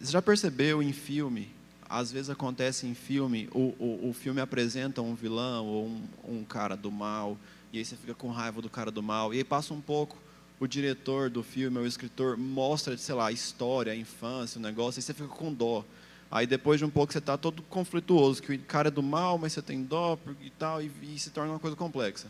[0.00, 1.50] Você já percebeu em filme?
[1.88, 6.44] Às vezes acontece em filme, o, o, o filme apresenta um vilão ou um, um
[6.44, 7.36] cara do mal,
[7.70, 10.16] e aí você fica com raiva do cara do mal, e aí passa um pouco,
[10.58, 15.00] o diretor do filme, o escritor, mostra, sei lá, a história, a infância, o negócio,
[15.00, 15.84] e você fica com dó.
[16.30, 19.36] Aí depois de um pouco você está todo conflituoso, que o cara é do mal,
[19.36, 22.26] mas você tem dó e tal, e, e se torna uma coisa complexa.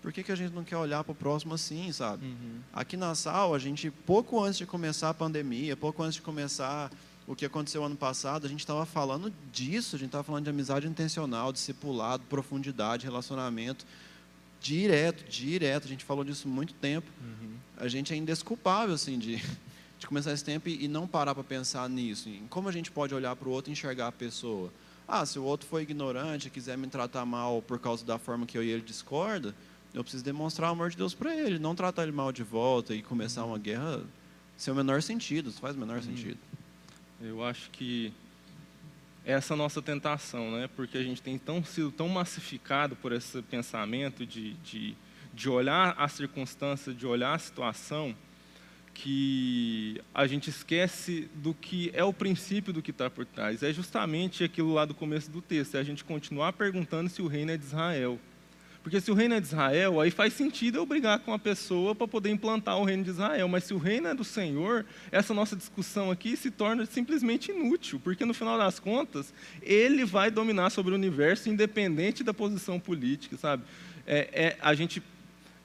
[0.00, 2.26] Por que, que a gente não quer olhar para o próximo assim, sabe?
[2.26, 2.60] Uhum.
[2.72, 6.90] Aqui na sala, a gente, pouco antes de começar a pandemia, pouco antes de começar
[7.26, 10.50] o que aconteceu ano passado, a gente estava falando disso, a gente estava falando de
[10.50, 13.84] amizade intencional, discipulado, profundidade, relacionamento,
[14.60, 15.84] direto, direto.
[15.84, 17.06] A gente falou disso muito tempo.
[17.20, 17.56] Uhum.
[17.76, 19.36] A gente é indesculpável, assim, de,
[19.98, 22.28] de começar esse tempo e, e não parar para pensar nisso.
[22.28, 24.72] Em como a gente pode olhar para o outro e enxergar a pessoa.
[25.06, 28.56] Ah, se o outro foi ignorante, quiser me tratar mal por causa da forma que
[28.56, 29.54] eu e ele discorda,
[29.94, 32.94] eu preciso demonstrar o amor de Deus para ele, não tratar ele mal de volta
[32.94, 34.02] e começar uma guerra
[34.56, 36.02] sem o menor sentido, isso faz o menor uhum.
[36.02, 36.38] sentido.
[37.20, 38.12] Eu acho que
[39.24, 40.68] essa é a nossa tentação, né?
[40.74, 44.96] porque a gente tem tão, sido tão massificado por esse pensamento de, de,
[45.34, 48.16] de olhar a circunstância, de olhar a situação,
[48.94, 53.62] que a gente esquece do que é o princípio do que está por trás.
[53.62, 57.28] É justamente aquilo lá do começo do texto, é a gente continuar perguntando se o
[57.28, 58.18] reino é de Israel.
[58.88, 61.94] Porque se o reino é de Israel, aí faz sentido eu brigar com a pessoa
[61.94, 63.46] para poder implantar o reino de Israel.
[63.46, 68.00] Mas se o reino é do Senhor, essa nossa discussão aqui se torna simplesmente inútil,
[68.02, 73.36] porque no final das contas, ele vai dominar sobre o universo, independente da posição política,
[73.36, 73.62] sabe?
[74.06, 75.02] É, é a gente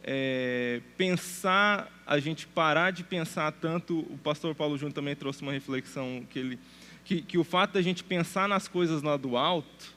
[0.03, 3.99] é, pensar, a gente parar de pensar tanto.
[3.99, 6.59] O pastor Paulo Júnior também trouxe uma reflexão que ele,
[7.05, 9.92] que, que o fato da gente pensar nas coisas lá do alto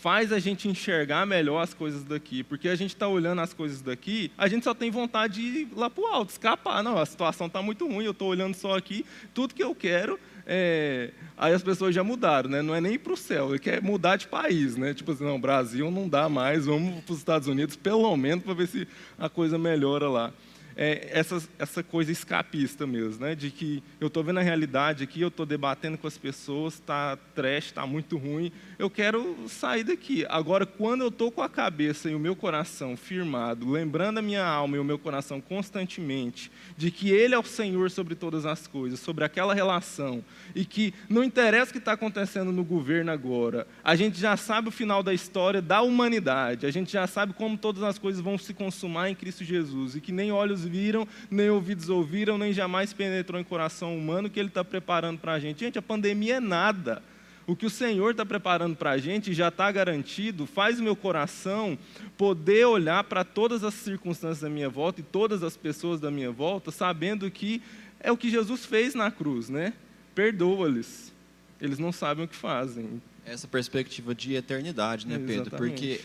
[0.00, 2.42] faz a gente enxergar melhor as coisas daqui.
[2.42, 5.68] Porque a gente está olhando as coisas daqui, a gente só tem vontade de ir
[5.76, 6.82] lá para o alto, escapar.
[6.82, 10.18] Não, a situação está muito ruim, eu estou olhando só aqui, tudo que eu quero.
[10.46, 11.10] É...
[11.36, 12.62] Aí as pessoas já mudaram, né?
[12.62, 14.76] não é nem para o céu, ele quer mudar de país.
[14.76, 14.94] Né?
[14.94, 18.54] Tipo assim, não, Brasil não dá mais, vamos para os Estados Unidos, pelo menos, para
[18.54, 18.88] ver se
[19.18, 20.32] a coisa melhora lá
[20.76, 23.34] é, essa, essa coisa escapista mesmo, né?
[23.34, 27.16] de que eu estou vendo a realidade aqui, eu estou debatendo com as pessoas, está
[27.34, 30.24] trash, está muito ruim, eu quero sair daqui.
[30.28, 34.44] Agora, quando eu estou com a cabeça e o meu coração firmado, lembrando a minha
[34.44, 38.66] alma e o meu coração constantemente de que Ele é o Senhor sobre todas as
[38.66, 43.66] coisas, sobre aquela relação, e que não interessa o que está acontecendo no governo agora,
[43.84, 47.58] a gente já sabe o final da história da humanidade, a gente já sabe como
[47.58, 51.50] todas as coisas vão se consumar em Cristo Jesus, e que nem olhos viram, nem
[51.50, 55.60] ouvidos ouviram, nem jamais penetrou em coração humano que Ele está preparando para a gente.
[55.60, 57.02] Gente, a pandemia é nada.
[57.46, 60.94] O que o Senhor está preparando para a gente já está garantido, faz o meu
[60.94, 61.76] coração
[62.16, 66.30] poder olhar para todas as circunstâncias da minha volta e todas as pessoas da minha
[66.30, 67.60] volta, sabendo que
[67.98, 69.72] é o que Jesus fez na cruz, né?
[70.14, 71.12] Perdoa-lhes,
[71.60, 73.02] eles não sabem o que fazem.
[73.26, 75.48] Essa perspectiva de eternidade, né, Pedro?
[75.48, 75.72] Exatamente.
[75.72, 76.00] Porque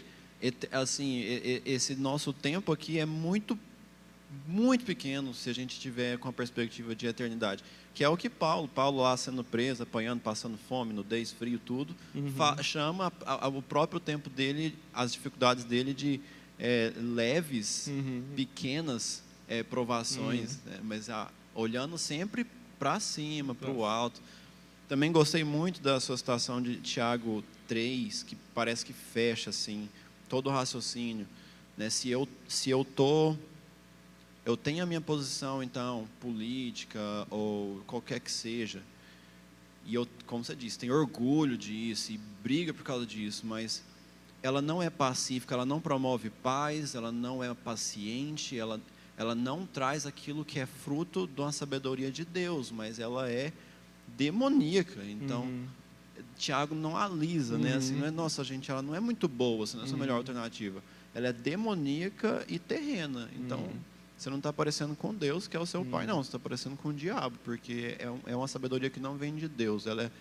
[0.72, 1.24] assim,
[1.66, 3.58] esse nosso tempo aqui é muito
[4.48, 7.64] muito pequeno se a gente tiver com a perspectiva de eternidade,
[7.94, 11.96] que é o que Paulo, Paulo lá sendo preso, apanhando, passando fome, nudez, frio, tudo,
[12.14, 12.32] uhum.
[12.62, 16.20] chama a, a, o próprio tempo dele, as dificuldades dele de
[16.60, 18.24] é, leves, uhum.
[18.36, 20.72] pequenas é, provações, uhum.
[20.72, 20.80] né?
[20.84, 22.46] mas a, olhando sempre
[22.78, 24.22] para cima, para o alto.
[24.88, 29.90] Também gostei muito da sua citação de Tiago 3, que parece que fecha assim
[30.30, 31.28] todo o raciocínio,
[31.78, 31.90] né?
[31.90, 33.36] Se eu se eu tô
[34.46, 38.82] eu tenho a minha posição, então, política ou qualquer que seja,
[39.86, 43.84] e eu, como você disse, tenho orgulho disso e briga por causa disso, mas
[44.42, 48.80] ela não é pacífica, ela não promove paz, ela não é paciente, ela,
[49.18, 53.52] ela não traz aquilo que é fruto de uma sabedoria de Deus, mas ela é
[54.16, 55.04] demoníaca.
[55.04, 55.66] Então, uhum.
[56.38, 57.76] Tiago não alisa, né?
[57.76, 58.00] Assim, uhum.
[58.02, 60.20] não é, nossa, gente, ela não é muito boa, assim, não é a melhor uhum.
[60.20, 60.84] alternativa.
[61.14, 63.30] Ela é demoníaca e terrena.
[63.36, 63.80] Então, uhum.
[64.18, 65.90] Você não está aparecendo com Deus, que é o seu hum.
[65.90, 66.24] pai, não.
[66.24, 69.48] Você está aparecendo com o diabo, porque é, é uma sabedoria que não vem de
[69.48, 69.86] Deus.
[69.86, 70.12] Ela é,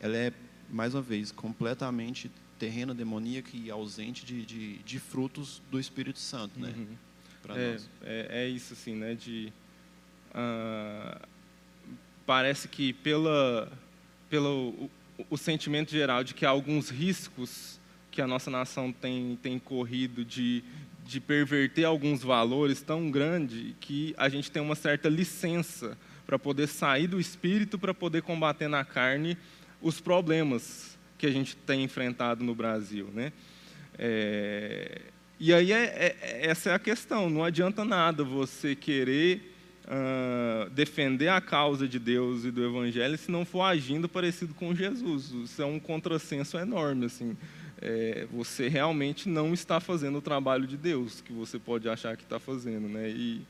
[0.00, 0.32] ela é
[0.70, 6.58] mais uma vez, completamente terrena, demoníaca e ausente de, de, de frutos do Espírito Santo,
[6.58, 6.72] né?
[6.76, 6.96] Uhum.
[7.50, 9.14] É, é, é, isso, assim, né?
[9.14, 9.52] De,
[10.30, 11.28] uh,
[12.24, 13.70] parece que pela,
[14.30, 14.90] pelo o,
[15.30, 17.78] o sentimento geral de que há alguns riscos
[18.10, 20.62] que a nossa nação tem, tem corrido de,
[21.04, 25.96] de perverter alguns valores tão grande que a gente tem uma certa licença
[26.26, 29.36] para poder sair do espírito para poder combater na carne
[29.82, 33.32] os problemas que a gente tem enfrentado no Brasil, né?
[33.98, 35.02] É,
[35.38, 35.84] e aí é,
[36.22, 37.28] é, essa é a questão.
[37.28, 43.30] Não adianta nada você querer uh, defender a causa de Deus e do Evangelho se
[43.30, 45.30] não for agindo parecido com Jesus.
[45.30, 47.36] Isso é um contrassenso enorme, assim
[47.84, 52.22] é, você realmente não está fazendo o trabalho de Deus que você pode achar que
[52.22, 53.10] está fazendo, né?
[53.10, 53.42] E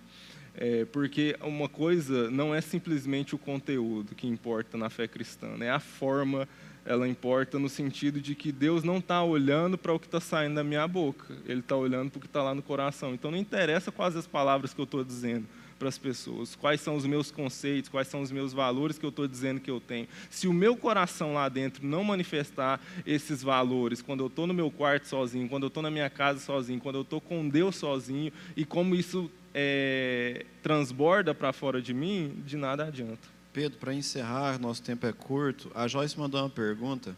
[0.56, 5.70] é, porque uma coisa não é simplesmente o conteúdo que importa na fé cristã, né?
[5.70, 6.48] A forma
[6.84, 10.56] ela importa no sentido de que Deus não está olhando para o que está saindo
[10.56, 13.14] da minha boca, Ele está olhando para o que está lá no coração.
[13.14, 15.46] Então não interessa quais as palavras que eu estou dizendo
[15.78, 19.10] para as pessoas, quais são os meus conceitos, quais são os meus valores que eu
[19.10, 20.08] estou dizendo que eu tenho.
[20.30, 24.70] Se o meu coração lá dentro não manifestar esses valores, quando eu estou no meu
[24.70, 28.32] quarto sozinho, quando eu estou na minha casa sozinho, quando eu estou com Deus sozinho,
[28.56, 33.28] e como isso é, transborda para fora de mim, de nada adianta.
[33.52, 37.16] Pedro, para encerrar, nosso tempo é curto, a Joyce mandou uma pergunta.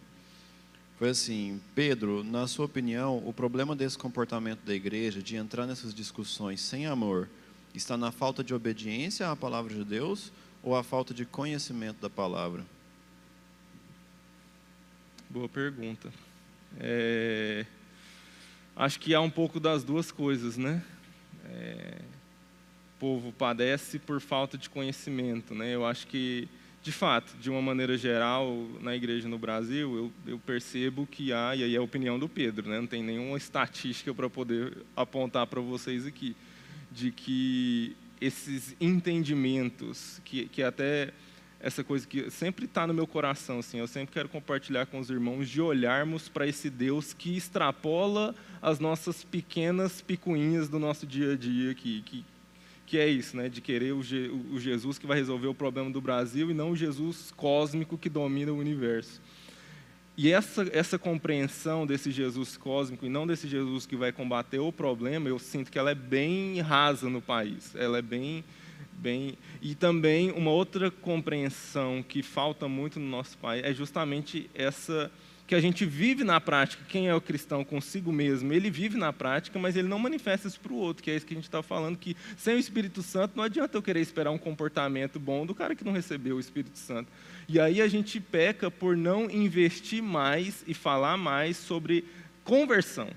[0.98, 5.94] Foi assim, Pedro, na sua opinião, o problema desse comportamento da igreja de entrar nessas
[5.94, 7.28] discussões sem amor
[7.76, 12.10] está na falta de obediência à palavra de Deus ou a falta de conhecimento da
[12.10, 12.64] palavra?
[15.28, 16.12] Boa pergunta.
[16.78, 17.66] É...
[18.74, 20.82] Acho que há um pouco das duas coisas, né?
[21.44, 22.00] É...
[22.96, 25.74] O povo padece por falta de conhecimento, né?
[25.74, 26.48] Eu acho que,
[26.82, 31.54] de fato, de uma maneira geral, na igreja no Brasil, eu, eu percebo que há,
[31.54, 32.80] e aí é a opinião do Pedro, né?
[32.80, 36.34] Não tem nenhuma estatística para poder apontar para vocês aqui
[36.90, 41.12] de que esses entendimentos, que, que até
[41.60, 45.10] essa coisa que sempre está no meu coração, assim, eu sempre quero compartilhar com os
[45.10, 51.32] irmãos, de olharmos para esse Deus que extrapola as nossas pequenas picuinhas do nosso dia
[51.32, 52.24] a dia, que, que,
[52.86, 56.00] que é isso, né, de querer o, o Jesus que vai resolver o problema do
[56.00, 59.20] Brasil e não o Jesus cósmico que domina o universo.
[60.16, 64.72] E essa, essa compreensão desse Jesus cósmico e não desse Jesus que vai combater o
[64.72, 67.74] problema, eu sinto que ela é bem rasa no país.
[67.76, 68.42] Ela é bem,
[68.94, 69.36] bem.
[69.60, 75.10] E também uma outra compreensão que falta muito no nosso país é justamente essa
[75.46, 76.82] que a gente vive na prática.
[76.88, 80.58] Quem é o cristão consigo mesmo, ele vive na prática, mas ele não manifesta isso
[80.58, 83.02] para o outro, que é isso que a gente está falando, que sem o Espírito
[83.02, 86.40] Santo não adianta eu querer esperar um comportamento bom do cara que não recebeu o
[86.40, 87.10] Espírito Santo.
[87.48, 92.04] E aí a gente peca por não investir mais e falar mais sobre
[92.44, 93.08] conversão.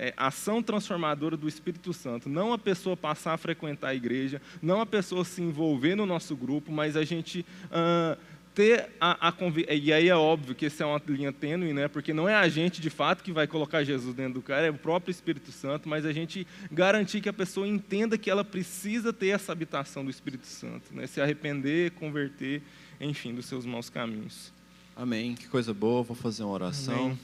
[0.00, 2.28] É, ação transformadora do Espírito Santo.
[2.28, 6.36] Não a pessoa passar a frequentar a igreja, não a pessoa se envolver no nosso
[6.36, 8.16] grupo, mas a gente uh,
[8.58, 9.34] ter a, a
[9.72, 11.86] e aí é óbvio que essa é uma linha tênue, né?
[11.86, 14.70] Porque não é a gente de fato que vai colocar Jesus dentro do cara, é
[14.70, 19.12] o próprio Espírito Santo, mas a gente garantir que a pessoa entenda que ela precisa
[19.12, 21.06] ter essa habitação do Espírito Santo, né?
[21.06, 22.62] Se arrepender, converter,
[23.00, 24.52] enfim, dos seus maus caminhos.
[24.96, 25.34] Amém.
[25.34, 26.02] Que coisa boa.
[26.02, 27.16] Vou fazer uma oração.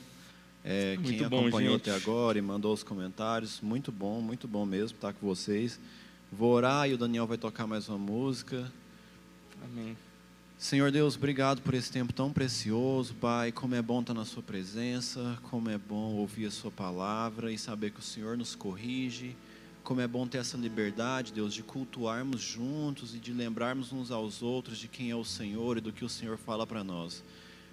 [0.65, 1.91] É, quem bom, acompanhou gente.
[1.91, 5.79] até agora e mandou os comentários, muito bom, muito bom mesmo estar com vocês.
[6.33, 8.73] Vou orar e o Daniel vai tocar mais uma música.
[9.63, 9.95] Amém.
[10.57, 13.53] Senhor Deus, obrigado por esse tempo tão precioso, Pai.
[13.53, 17.59] Como é bom estar na Sua presença, como é bom ouvir a Sua palavra e
[17.59, 19.37] saber que o Senhor nos corrige.
[19.85, 24.43] Como é bom ter essa liberdade, Deus, de cultuarmos juntos e de lembrarmos uns aos
[24.43, 27.23] outros de quem é o Senhor e do que o Senhor fala para nós.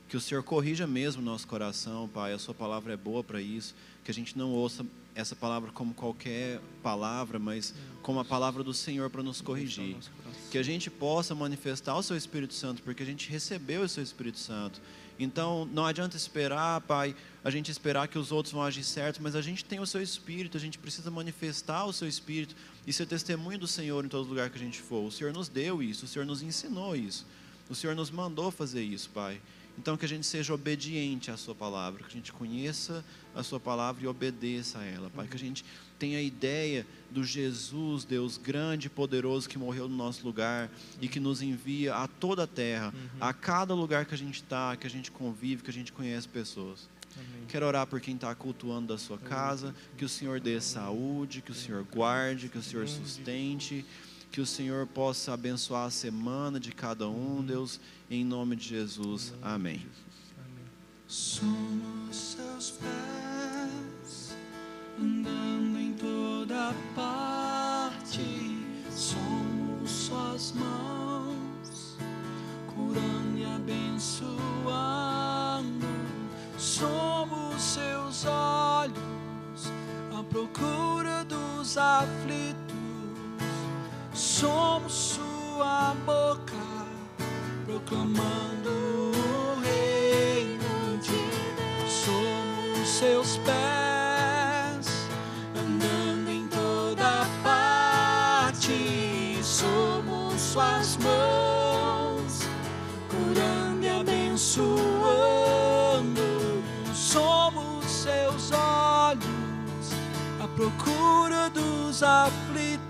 [0.09, 2.33] Que o Senhor corrija mesmo nosso coração, Pai.
[2.33, 3.73] A Sua palavra é boa para isso.
[4.03, 4.85] Que a gente não ouça
[5.15, 9.95] essa palavra como qualquer palavra, mas como a palavra do Senhor para nos corrigir.
[10.51, 14.03] Que a gente possa manifestar o Seu Espírito Santo, porque a gente recebeu o Seu
[14.03, 14.81] Espírito Santo.
[15.19, 19.35] Então, não adianta esperar, Pai, a gente esperar que os outros vão agir certo, mas
[19.35, 22.55] a gente tem o Seu Espírito, a gente precisa manifestar o Seu Espírito
[22.85, 25.05] e ser testemunho do Senhor em todo lugar que a gente for.
[25.05, 27.25] O Senhor nos deu isso, o Senhor nos ensinou isso,
[27.69, 29.41] o Senhor nos mandou fazer isso, Pai.
[29.77, 33.03] Então, que a gente seja obediente à Sua palavra, que a gente conheça
[33.33, 35.27] a Sua palavra e obedeça a ela, Pai.
[35.27, 35.63] Que a gente
[36.01, 40.67] tenha a ideia do Jesus, Deus grande e poderoso que morreu no nosso lugar
[40.99, 44.75] e que nos envia a toda a terra, a cada lugar que a gente está,
[44.75, 46.89] que a gente convive, que a gente conhece pessoas.
[47.15, 47.45] Amém.
[47.47, 51.51] Quero orar por quem está cultuando da sua casa, que o Senhor dê saúde, que
[51.51, 53.85] o Senhor guarde, que o Senhor sustente,
[54.31, 57.79] que o Senhor possa abençoar a semana de cada um, Deus,
[58.09, 59.35] em nome de Jesus.
[59.39, 59.85] Amém.
[60.39, 60.65] Amém.
[61.05, 64.35] Somos seus pés,
[64.99, 65.50] andando
[66.95, 68.65] parte.
[68.89, 71.97] Somos suas mãos,
[72.75, 74.41] curando e abençoando.
[76.57, 79.71] Somos seus olhos,
[80.17, 82.61] à procura dos aflitos.
[84.13, 86.53] Somos sua boca,
[87.65, 91.91] proclamando o reino de Deus.
[91.91, 93.80] Somos seus pés,
[110.61, 112.81] procura dos aflitos.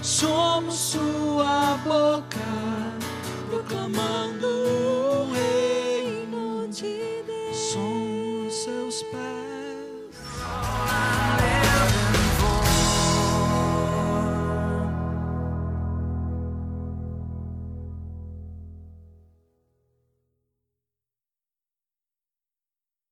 [0.00, 2.40] Somos sua boca,
[3.50, 5.03] proclamando